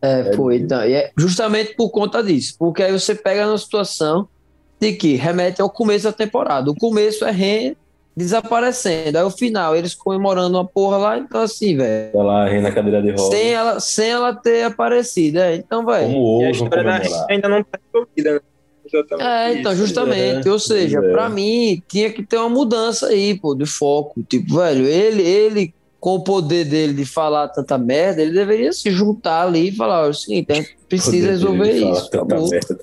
[0.00, 4.28] É, foi, então, e é justamente por conta disso, porque aí você pega uma situação
[4.80, 6.70] de que remete ao começo da temporada.
[6.70, 7.74] O começo é Ren
[8.14, 12.60] desaparecendo, aí o final, eles comemorando uma porra lá, então assim, velho, Tá lá, Ren
[12.60, 13.26] na cadeira de rodas.
[13.28, 16.12] sem ela, sem ela ter aparecido, é, então, velho.
[16.12, 17.26] Como E a ousam história da comemorar?
[17.30, 18.40] ainda não está resolvida, né?
[18.92, 19.80] Exatamente É, então, isso.
[19.86, 21.10] justamente, é, ou seja, é.
[21.12, 24.22] pra mim tinha que ter uma mudança aí, pô, de foco.
[24.28, 28.90] Tipo, velho, ele, ele, com o poder dele de falar tanta merda, ele deveria se
[28.90, 32.06] juntar ali e falar: "Olha, é o seguinte, a gente precisa resolver isso.
[32.08, 32.48] Acabou.
[32.50, 32.76] merda.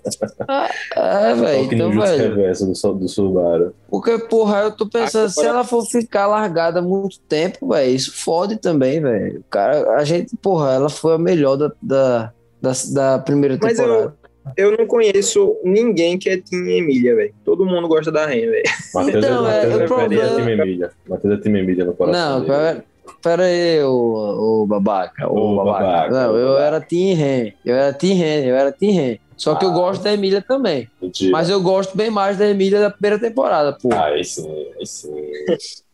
[0.95, 2.24] É, velho, então, velho.
[2.36, 3.74] reverso do, do Subaru.
[3.89, 8.57] Porque, porra, eu tô pensando, se ela for ficar largada muito tempo, velho, isso fode
[8.57, 9.39] também, velho.
[9.41, 12.32] O Cara, a gente, porra, ela foi a melhor da, da,
[12.62, 14.20] da, da primeira Mas eu- temporada.
[14.58, 17.34] Eu não conheço ninguém que é Team Emília, velho.
[17.46, 18.64] Todo mundo gosta da Ren, velho.
[18.94, 20.92] Matheus Então, é, é, Matheus o é problema- time Emília.
[21.08, 22.84] Matheus é time Emília no coração Não, pera,
[23.22, 25.86] pera aí, ô, ô babaca, ô, Ô, babaca.
[25.86, 26.64] babaca, Não, eu babaca.
[26.66, 29.18] era Team Ren, eu era Team Ren, eu era Team Ren.
[29.38, 29.74] Só que eu Ah.
[29.74, 30.90] gosto da Emília também.
[31.02, 31.32] Mentira.
[31.32, 33.90] Mas eu gosto bem mais da Emília da primeira temporada, pô.
[33.94, 35.14] Ah, aí sim, aí sim.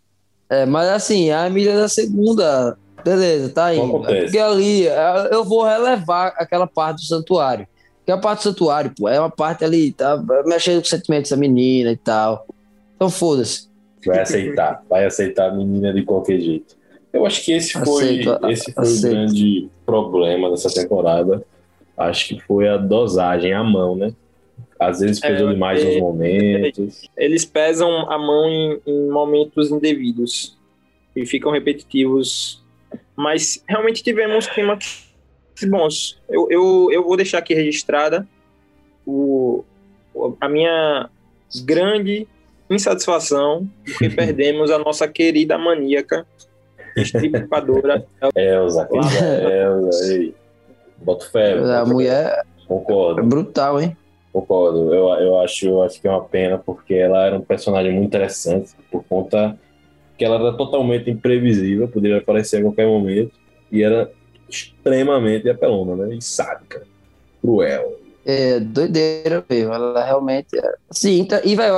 [0.49, 4.07] É, mas assim, a Emília da segunda, beleza, tá indo.
[4.07, 7.67] É porque ali é, eu vou relevar aquela parte do santuário.
[8.05, 11.31] Porque a parte do santuário, pô, é uma parte ali, tá mexendo com os sentimentos
[11.31, 12.45] da menina e tal.
[12.95, 13.67] Então foda-se.
[14.05, 14.83] Vai aceitar.
[14.87, 16.77] Vai aceitar a menina de qualquer jeito.
[17.11, 21.43] Eu acho que esse foi, Aceito, esse foi o grande problema dessa temporada.
[21.97, 24.13] Acho que foi a dosagem, a mão, né?
[24.79, 27.09] Às vezes pesou É, demais é- nos momentos.
[27.17, 30.55] Eles pesam a mão em, em momentos indevidos
[31.15, 32.63] e ficam repetitivos.
[33.15, 35.09] Mas realmente tivemos climas
[35.63, 36.19] bons.
[36.27, 38.27] Eu, eu, eu vou deixar aqui registrada
[39.05, 39.63] o,
[40.41, 41.09] a minha
[41.63, 42.27] grande
[42.69, 46.25] insatisfação porque perdemos a nossa querida maníaca
[46.97, 48.05] estripadora.
[48.35, 50.13] Elza, Elza.
[50.13, 50.33] ei.
[50.97, 51.53] Boto fé.
[51.53, 53.95] A mulher é Concordo, brutal, hein?
[54.35, 54.93] concordo.
[54.93, 58.07] Eu, eu, acho, eu acho que é uma pena porque ela era um personagem muito
[58.07, 59.57] interessante por conta
[60.17, 63.31] que ela era totalmente imprevisível, poderia aparecer a qualquer momento
[63.71, 64.11] e era
[64.49, 66.15] extremamente apelona, né?
[66.15, 66.83] E sádica,
[67.41, 67.99] cruel.
[68.25, 69.73] É doideira mesmo.
[69.73, 70.73] Ela realmente é.
[70.91, 71.69] Sim, tá, e vai,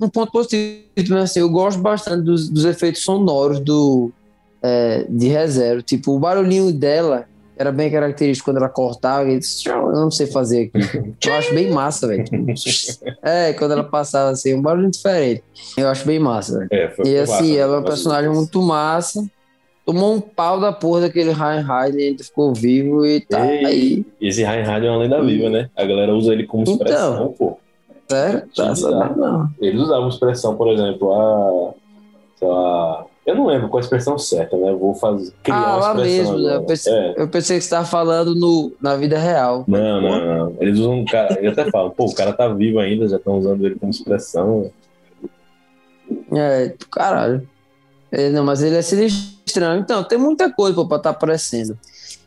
[0.00, 4.12] um ponto positivo, né, assim, eu gosto bastante dos, dos efeitos sonoros do,
[4.62, 5.80] é, de ReZero.
[5.82, 9.28] Tipo, o barulhinho dela era bem característico quando ela cortava.
[9.30, 11.14] E disse, "Tchau, eu não sei fazer aqui.
[11.26, 12.24] Eu acho bem massa, velho.
[13.22, 15.42] É, quando ela passava assim, um barulho diferente.
[15.76, 16.68] Eu acho bem massa, velho.
[16.70, 17.86] É, E assim, massa, ela é um né?
[17.86, 19.24] personagem muito massa.
[19.88, 23.64] Tomou um pau da porra daquele Reinhardt e ainda ficou vivo e tá Ei.
[23.64, 24.06] aí.
[24.20, 25.70] E esse Reinhard é uma lenda viva, né?
[25.74, 26.74] A galera usa ele como Então.
[26.74, 27.56] expressão, pô.
[28.06, 28.42] Sério?
[28.54, 29.48] Tá, sabendo, não.
[29.58, 31.72] Eles usavam expressão, por exemplo, a.
[32.36, 33.06] Sei lá.
[33.24, 34.68] Eu não lembro qual a expressão certa, né?
[34.68, 36.38] Eu vou fazer, criar Ah, uma lá mesmo, né?
[36.48, 36.54] agora.
[36.56, 37.14] Eu pensei, É.
[37.16, 39.64] eu pensei que você estava falando no, na vida real.
[39.66, 40.56] Não, não, não.
[40.60, 41.00] Eles usam.
[41.00, 43.76] o Cara, eles até falam, pô, o cara tá vivo ainda, já estão usando ele
[43.76, 44.70] como expressão.
[46.34, 47.48] É, caralho.
[48.10, 49.76] É, não, mas ele é sinistrão.
[49.78, 51.78] Então, tem muita coisa pô, pra estar aparecendo.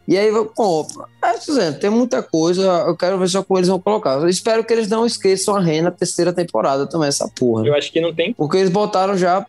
[0.08, 0.86] E aí, pô,
[1.24, 2.62] é, Suzano, tem muita coisa.
[2.88, 4.16] Eu quero ver só como eles vão colocar.
[4.20, 7.66] Eu espero que eles não esqueçam a Ren na terceira temporada também, essa porra.
[7.66, 8.34] Eu acho que não tem.
[8.34, 9.46] Porque eles botaram já.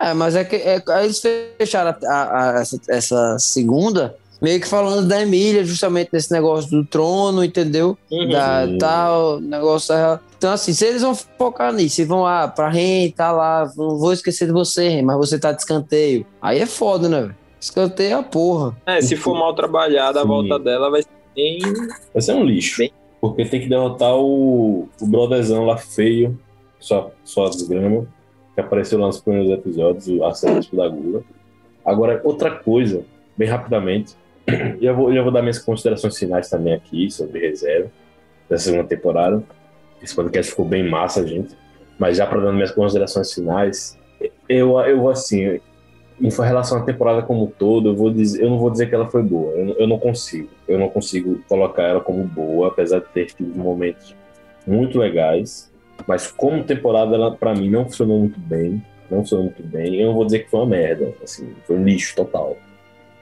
[0.00, 1.20] É, mas é que é, aí eles
[1.58, 6.70] fecharam a- a- a- essa, essa segunda, meio que falando da Emília, justamente desse negócio
[6.70, 7.96] do trono, entendeu?
[8.10, 8.28] Uhum.
[8.30, 10.20] Da tal, negócio da.
[10.36, 13.96] Então, assim, se eles vão focar nisso, e vão lá pra Ren, tá lá, não
[13.98, 16.24] vou esquecer de você, Ren, mas você tá de escanteio.
[16.40, 17.36] Aí é foda, né, velho?
[17.60, 18.76] Escanteio é a porra.
[18.86, 21.58] É, se for mal trabalhada, a volta dela vai ser bem.
[22.12, 22.78] Vai ser um lixo.
[22.78, 26.38] Bem- Porque tem que derrotar o, o brotherzão lá feio,
[26.78, 28.06] só, só de grama,
[28.54, 31.24] que apareceu lá nos primeiros episódios, o Acerto da Gula.
[31.84, 33.02] Agora, outra coisa,
[33.36, 34.14] bem rapidamente,
[34.80, 37.90] eu vou, eu vou dar minhas considerações finais também aqui sobre reserva
[38.48, 39.42] dessa segunda temporada.
[40.02, 41.56] Esse podcast ficou bem massa, gente.
[41.98, 43.98] Mas já para dar minhas considerações finais,
[44.48, 45.60] eu, eu assim,
[46.20, 48.94] em relação à temporada como um todo, eu, vou dizer, eu não vou dizer que
[48.94, 49.52] ela foi boa.
[49.52, 50.48] Eu, eu não consigo.
[50.66, 54.14] Eu não consigo colocar ela como boa, apesar de ter tido momentos
[54.66, 55.70] muito legais.
[56.06, 58.82] Mas como temporada, ela para mim não funcionou muito bem.
[59.10, 60.00] Não funcionou muito bem.
[60.00, 61.12] Eu não vou dizer que foi uma merda.
[61.22, 62.56] Assim, foi um lixo total.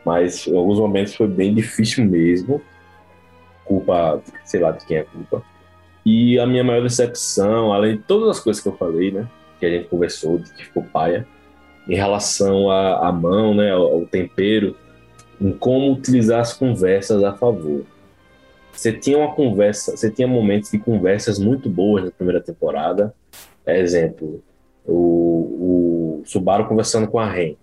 [0.06, 2.62] Mas em alguns momentos foi bem difícil mesmo.
[3.64, 5.42] Culpa, sei lá de quem é a culpa.
[6.04, 9.28] E a minha maior decepção, além de todas as coisas que eu falei, né?
[9.58, 11.26] Que a gente conversou, de que ficou paia,
[11.88, 13.72] em relação à, mão, né?
[13.72, 14.76] Ao, ao tempero,
[15.40, 17.84] em como utilizar as conversas a favor.
[18.72, 23.12] Você tinha uma conversa, você tinha momentos de conversas muito boas na primeira temporada.
[23.66, 24.40] Exemplo,
[24.84, 27.56] o, o Subaru conversando com a Ren.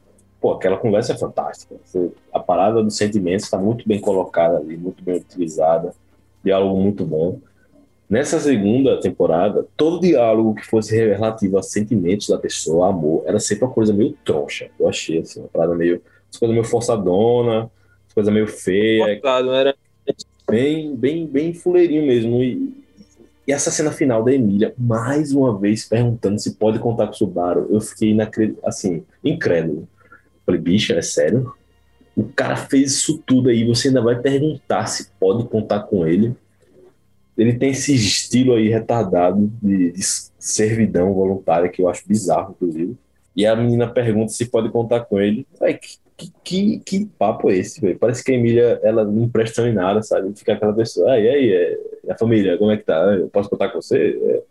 [0.44, 1.74] Pô, aquela conversa é fantástica.
[2.34, 5.96] A parada dos sentimentos está muito bem colocada ali, muito bem utilizada.
[6.44, 7.40] Diálogo muito bom.
[8.10, 13.64] Nessa segunda temporada, todo diálogo que fosse relativo a sentimentos da pessoa, amor, era sempre
[13.64, 14.70] uma coisa meio troncha.
[14.78, 16.02] Eu achei, assim, uma parada meio.
[16.34, 17.72] Uma coisa meio forçadona,
[18.14, 19.74] coisa meio feia, Cortado, não era
[20.46, 22.44] bem, bem, bem fuleirinho mesmo.
[22.44, 22.84] E,
[23.48, 27.16] e essa cena final da Emília, mais uma vez perguntando se pode contar com o
[27.16, 28.58] Subaru, eu fiquei inacred...
[28.62, 29.88] assim, incrédulo.
[30.46, 31.54] Falei, bicho, é sério?
[32.16, 36.36] O cara fez isso tudo aí, você ainda vai perguntar se pode contar com ele.
[37.36, 40.02] Ele tem esse estilo aí retardado de, de
[40.38, 42.96] servidão voluntária que eu acho bizarro, inclusive.
[43.36, 45.48] E a menina pergunta se pode contar com ele.
[45.60, 45.80] Véi,
[46.16, 47.98] que, que, que, papo é esse, velho?
[47.98, 50.38] Parece que a Emília, ela não presta em nada, sabe?
[50.38, 53.00] Fica aquela pessoa, ah, e aí, é, a família, como é que tá?
[53.16, 54.20] Eu posso contar com você?
[54.22, 54.44] É,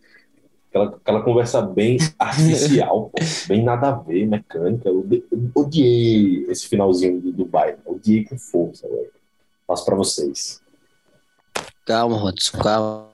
[0.73, 4.89] aquela, aquela conversa bem artificial, pô, bem nada a ver, mecânica.
[4.89, 9.11] Eu, eu odiei esse finalzinho do Dubai, odiei com força, velho.
[9.66, 10.61] Passo pra vocês.
[11.85, 13.12] Calma, Rodson, calma.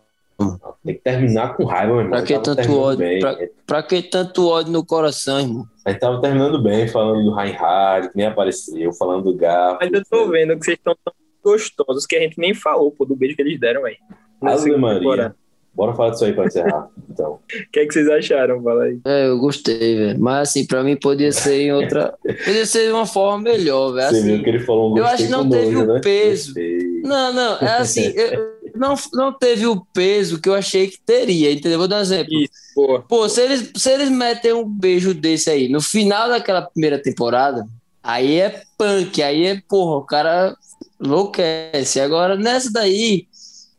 [0.84, 2.10] Tem que terminar com raiva, meu irmão.
[2.10, 3.20] Pra Eu que tanto ódio?
[3.20, 5.66] Pra, pra que tanto ódio no coração, irmão?
[5.84, 9.78] A gente tava terminando bem, falando do Reinhard, que nem apareceu, falando do Garfield.
[9.80, 13.04] Mas eu tô vendo que vocês estão tão gostosos que a gente nem falou, pô,
[13.04, 13.96] do beijo que eles deram aí.
[14.40, 15.00] Ave Maria.
[15.00, 15.36] temporada.
[15.78, 17.34] Bora falar disso aí pra encerrar, então.
[17.34, 17.40] O
[17.72, 18.60] que é que vocês acharam?
[18.60, 18.98] Fala aí.
[19.06, 20.18] É, eu gostei, velho.
[20.20, 22.12] Mas assim, pra mim podia ser em outra.
[22.44, 24.08] Podia ser de uma forma melhor, velho.
[24.10, 26.00] Você Assim, viu que ele falou um eu acho que não teve nojo, o né?
[26.02, 26.46] peso.
[26.46, 26.78] Gostei.
[27.04, 31.52] Não, não, é assim, eu- não, não teve o peso que eu achei que teria,
[31.52, 31.78] entendeu?
[31.78, 32.34] Vou dar um exemplo.
[32.34, 33.00] Isso, boa.
[33.02, 37.64] Pô, se eles, se eles metem um beijo desse aí no final daquela primeira temporada,
[38.02, 40.56] aí é punk, aí é, porra, o cara
[41.00, 42.00] enlouquece.
[42.00, 43.26] Agora, nessa daí,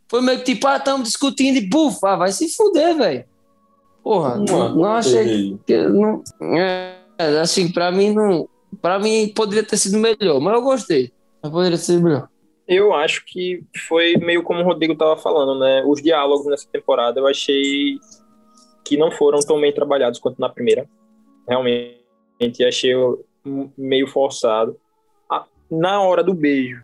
[0.09, 3.25] foi meio que tipo, ah, estamos discutindo e buf, ah, vai se fuder, velho.
[4.03, 5.77] Porra, não, não achei que.
[5.77, 6.23] Não,
[6.57, 6.95] é,
[7.39, 8.49] assim, pra mim, não.
[8.81, 11.11] Pra mim, poderia ter sido melhor, mas eu gostei.
[11.41, 12.27] Mas poderia ter sido melhor.
[12.67, 15.83] Eu acho que foi meio como o Rodrigo tava falando, né?
[15.85, 17.97] Os diálogos nessa temporada eu achei
[18.83, 20.87] que não foram tão bem trabalhados quanto na primeira.
[21.47, 22.93] Realmente, achei
[23.77, 24.75] meio forçado.
[25.69, 26.83] Na hora do beijo,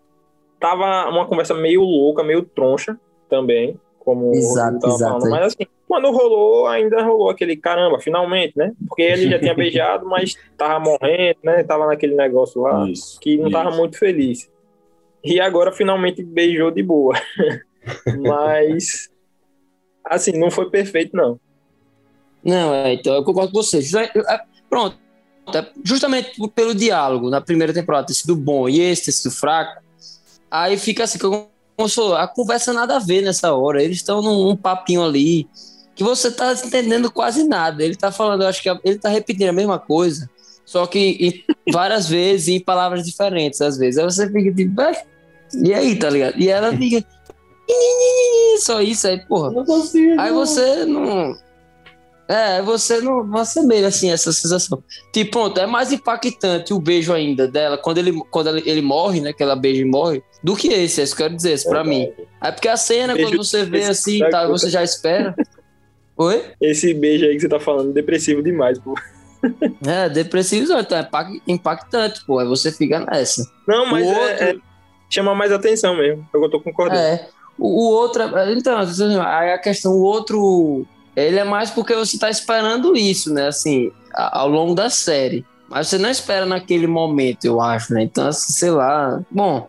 [0.59, 2.99] tava uma conversa meio louca, meio troncha
[3.35, 5.29] também, como Exato, o Rodrigo tava exato, falando.
[5.31, 8.71] Mas assim, quando rolou, ainda rolou aquele caramba, finalmente, né?
[8.87, 11.63] Porque ele já tinha beijado, mas tava morrendo, né?
[11.63, 13.19] Tava naquele negócio lá Isso.
[13.19, 13.77] que não tava isso.
[13.77, 14.49] muito feliz.
[15.23, 17.15] E agora finalmente beijou de boa.
[18.19, 19.09] Mas
[20.03, 21.39] assim, não foi perfeito não.
[22.43, 23.79] Não, é, então eu concordo com você.
[23.97, 24.97] É, Pronto.
[25.53, 29.81] É, Justamente pelo diálogo na primeira temporada ter sido bom e esse ter sido fraco,
[30.49, 31.17] aí fica assim,
[31.77, 33.81] fosse, a conversa nada a ver nessa hora.
[33.81, 35.47] Eles estão num, num papinho ali
[35.95, 37.83] que você tá entendendo quase nada.
[37.83, 40.29] Ele tá falando, eu acho que ele tá repetindo a mesma coisa,
[40.65, 43.97] só que várias vezes em palavras diferentes, às vezes.
[43.97, 44.93] Aí você fica tipo, "Ah,
[45.53, 46.37] e aí, tá ligado?
[46.37, 47.05] E ela fica.
[48.59, 49.63] Só isso aí, porra.
[49.65, 50.19] Consigo.
[50.19, 51.35] Aí você não.
[52.27, 54.81] É, você não, não assemelha assim essa sensação.
[55.13, 59.21] Tipo, pronto, é mais impactante o beijo ainda dela quando ele, quando ele, ele morre,
[59.21, 59.31] né?
[59.31, 61.69] Que ela beija e morre, do que esse, é isso que eu quero dizer, isso
[61.69, 62.11] pra mim.
[62.41, 64.57] É porque a cena, Beijo quando você vê assim, da tá, gota.
[64.59, 65.35] você já espera.
[66.17, 66.43] Oi?
[66.61, 68.93] Esse beijo aí que você tá falando, depressivo demais, pô.
[69.85, 72.39] É, depressivo, então é impact- impactante, pô.
[72.39, 73.47] Aí você fica nessa.
[73.67, 74.55] Não, mas O é- outro- é,
[75.07, 76.27] chama mais atenção mesmo.
[76.33, 76.99] Eu tô concordando.
[76.99, 77.27] É.
[77.59, 82.17] O, o outro, é- então, aí a questão, o outro, ele é mais porque você
[82.17, 83.47] tá esperando isso, né?
[83.47, 85.45] Assim, ao longo da série.
[85.69, 88.03] Mas você não espera naquele momento, eu acho, né?
[88.03, 89.21] Então, assim, sei lá.
[89.31, 89.67] Bom,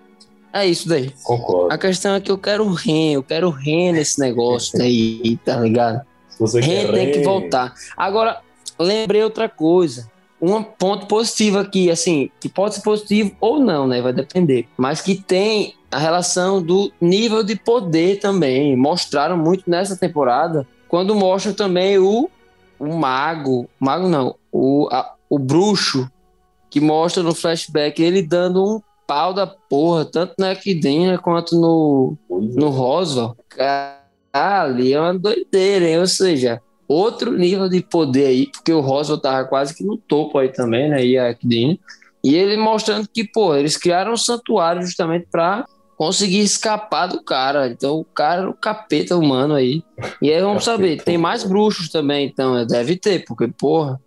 [0.53, 1.11] é isso daí.
[1.23, 1.73] Concordo.
[1.73, 6.01] A questão é que eu quero Ren, eu quero Ren nesse negócio daí, tá ligado?
[6.29, 7.75] Se você Ren tem que Ren, voltar.
[7.97, 8.41] Agora,
[8.79, 10.11] lembrei outra coisa.
[10.41, 14.03] Um ponto positivo aqui, assim, que pode ser positivo ou não, né?
[14.03, 14.69] Vai depender.
[14.77, 18.77] Mas que tem a relação do nível de poder também.
[18.77, 20.67] Mostraram muito nessa temporada.
[20.89, 22.29] Quando mostram também o,
[22.79, 23.69] o mago.
[23.81, 24.37] Mago não.
[24.53, 26.11] O, a- o bruxo.
[26.69, 32.17] Que mostra no flashback ele dando um pau da porra, tanto na Equidina quanto no,
[32.29, 36.01] no Roswell, cara, ali é uma doideira, hein?
[36.01, 40.39] Ou seja, outro nível de poder aí, porque o Roswell tava quase que no topo
[40.39, 41.07] aí também, né?
[41.07, 41.81] E a Akdine.
[42.23, 45.65] E ele mostrando que, pô, eles criaram um santuário justamente pra
[45.97, 47.69] conseguir escapar do cara.
[47.69, 49.83] Então o cara era o capeta humano aí.
[50.21, 52.65] E aí vamos saber, tem mais bruxos também, então né?
[52.65, 54.01] deve ter, porque, porra.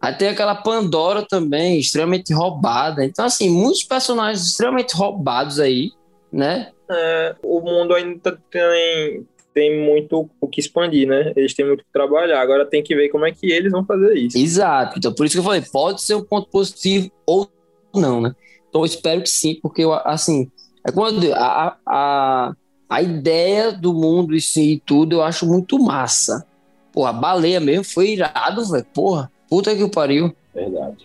[0.00, 3.04] Aí tem aquela Pandora também, extremamente roubada.
[3.04, 5.90] Então, assim, muitos personagens extremamente roubados aí,
[6.32, 6.70] né?
[6.88, 11.32] É, o mundo ainda tem, tem muito o que expandir, né?
[11.34, 12.40] Eles têm muito o que trabalhar.
[12.40, 14.38] Agora tem que ver como é que eles vão fazer isso.
[14.38, 14.98] Exato.
[14.98, 17.50] Então, por isso que eu falei, pode ser um ponto positivo ou
[17.92, 18.32] não, né?
[18.68, 20.48] Então, eu espero que sim, porque, eu, assim,
[20.84, 22.52] é digo, a, a,
[22.88, 26.46] a ideia do mundo e sim e tudo eu acho muito massa.
[26.92, 28.86] Pô, a baleia mesmo foi irado, velho.
[28.94, 30.34] Porra, puta que pariu.
[30.54, 30.96] Verdade.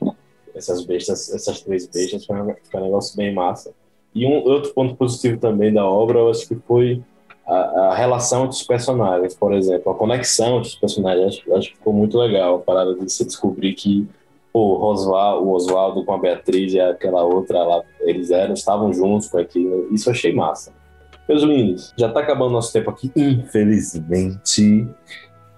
[0.56, 3.74] Essas bestas, essas três bestas foi um, foi um negócio bem massa.
[4.16, 7.02] E um outro ponto positivo também da obra, eu acho que foi
[7.46, 11.26] a, a relação entre os personagens, por exemplo, a conexão entre os personagens.
[11.26, 14.08] Acho, acho que ficou muito legal a parada de você descobrir que
[14.54, 19.28] o Oswaldo, o Oswaldo com a Beatriz e aquela outra lá, eles eram, estavam juntos
[19.28, 19.88] com aquilo.
[19.92, 20.72] Isso eu achei massa.
[21.28, 24.88] Meus lindos, já tá acabando nosso tempo aqui, infelizmente.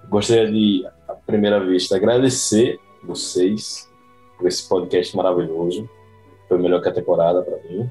[0.08, 3.90] Gostaria de, à primeira vista, agradecer vocês
[4.38, 5.88] por esse podcast maravilhoso.
[6.48, 7.90] Foi melhor que a temporada para mim.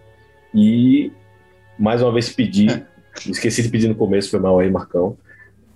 [0.53, 1.11] E
[1.77, 2.87] mais uma vez pedir,
[3.27, 5.17] esqueci de pedir no começo, foi mal aí, Marcão.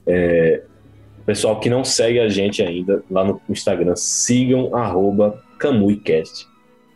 [0.08, 0.64] É,
[1.30, 4.72] pessoal que não segue a gente ainda lá no Instagram, sigam
[5.60, 6.48] CamuiCast.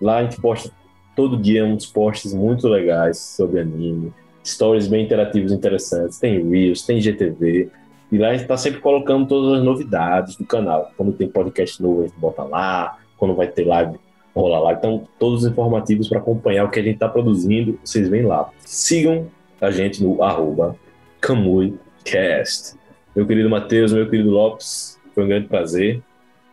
[0.02, 0.72] Lá a gente posta
[1.16, 4.12] todo dia uns posts muito legais sobre anime,
[4.44, 6.18] stories bem interativos interessantes.
[6.18, 7.70] Tem Reels, tem GTV.
[8.12, 10.92] E lá a gente tá sempre colocando todas as novidades do canal.
[10.98, 12.98] Quando tem podcast novo, a gente bota lá.
[13.18, 14.00] Quando vai ter live,
[14.36, 14.74] rola lá.
[14.74, 18.50] Então, todos os informativos para acompanhar o que a gente tá produzindo, vocês vêm lá.
[18.62, 19.28] Sigam
[19.62, 20.76] a gente no arroba
[21.22, 22.82] CamuiCast.
[23.16, 26.02] Meu querido Matheus, meu querido Lopes, foi um grande prazer.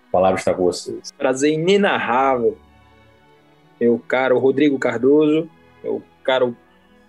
[0.08, 1.11] A palavra está com vocês.
[1.12, 2.58] Prazer inenarrável.
[3.80, 5.48] Meu caro Rodrigo Cardoso,
[5.82, 6.54] meu caro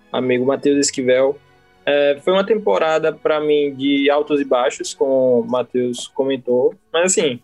[0.10, 1.38] amigo Matheus Esquivel.
[1.86, 6.74] É, foi uma temporada para mim de altos e baixos, como o Matheus comentou.
[6.93, 7.41] Mas assim,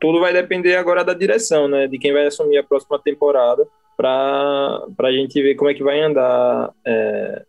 [0.00, 1.86] tudo vai depender agora da direção, né?
[1.86, 3.66] De quem vai assumir a próxima temporada
[3.98, 7.42] para a gente ver como é que vai andar é,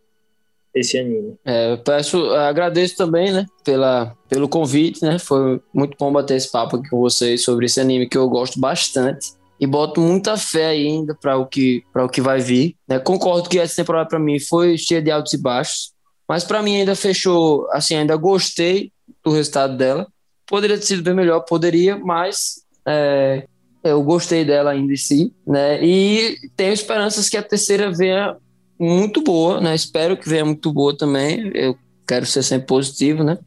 [0.74, 1.36] esse anime.
[1.44, 5.18] É, eu peço, agradeço também, né, pela, pelo convite, né?
[5.18, 8.58] Foi muito bom bater esse papo aqui com vocês sobre esse anime que eu gosto
[8.58, 12.74] bastante e boto muita fé ainda para o que para o que vai vir.
[12.88, 12.98] Né?
[12.98, 15.92] Concordo que essa temporada para mim foi cheia de altos e baixos,
[16.28, 18.90] mas para mim ainda fechou, assim, ainda gostei
[19.24, 20.06] do resultado dela.
[20.46, 23.46] Poderia ter sido bem melhor, poderia, mas é,
[23.84, 25.82] eu gostei dela ainda em si, né?
[25.84, 28.36] E tenho esperanças que a terceira venha
[28.82, 29.74] muito boa, né?
[29.74, 31.50] Espero que venha muito boa também.
[31.54, 31.76] Eu
[32.06, 33.38] quero ser sempre positivo, né?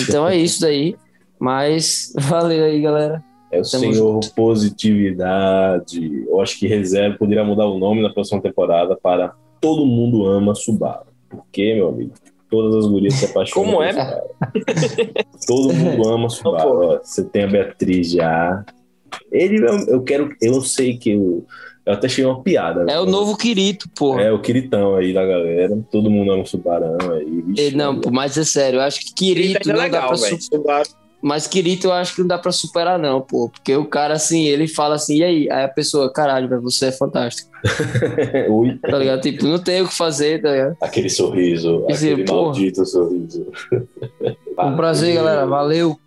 [0.00, 0.96] Então é isso daí.
[1.38, 3.22] Mas valeu aí, galera.
[3.50, 4.34] É o Tamo senhor junto.
[4.34, 6.24] positividade.
[6.28, 10.54] Eu acho que reserva poderia mudar o nome na próxima temporada para Todo Mundo Ama
[10.54, 11.06] Subaru.
[11.28, 12.12] Por quê, meu amigo?
[12.50, 13.64] Todas as gurias se apaixonam.
[13.66, 14.34] Como por é?
[15.46, 16.94] Todo mundo ama Subaru.
[16.94, 18.64] Ó, Você tem a Beatriz já.
[19.30, 20.34] Ele, eu, eu quero.
[20.40, 21.46] Eu sei que eu,
[21.88, 22.84] eu até achei uma piada.
[22.90, 24.22] É o novo Kirito, porra.
[24.22, 25.76] É o Quiritão aí da galera.
[25.90, 27.44] Todo mundo ama Subarão aí.
[27.56, 30.08] Ele- Não, pô, mas é sério, eu acho que Kirito Ele não é dá legal,
[30.10, 30.36] pra velho.
[30.42, 30.88] su- Subaru.
[31.20, 33.48] Mas Kirito eu acho que não dá pra superar, não, pô.
[33.48, 35.50] Porque o cara, assim, ele fala assim, e aí?
[35.50, 37.50] Aí a pessoa, caralho, velho, você é fantástico.
[38.48, 39.20] Ui, Tá ligado?
[39.22, 40.76] Tipo, não tem o que fazer, tá ligado?
[40.80, 42.42] aquele sorriso, aquele porra.
[42.42, 43.46] maldito sorriso.
[44.58, 45.44] Um prazer, galera.
[45.44, 45.98] Valeu.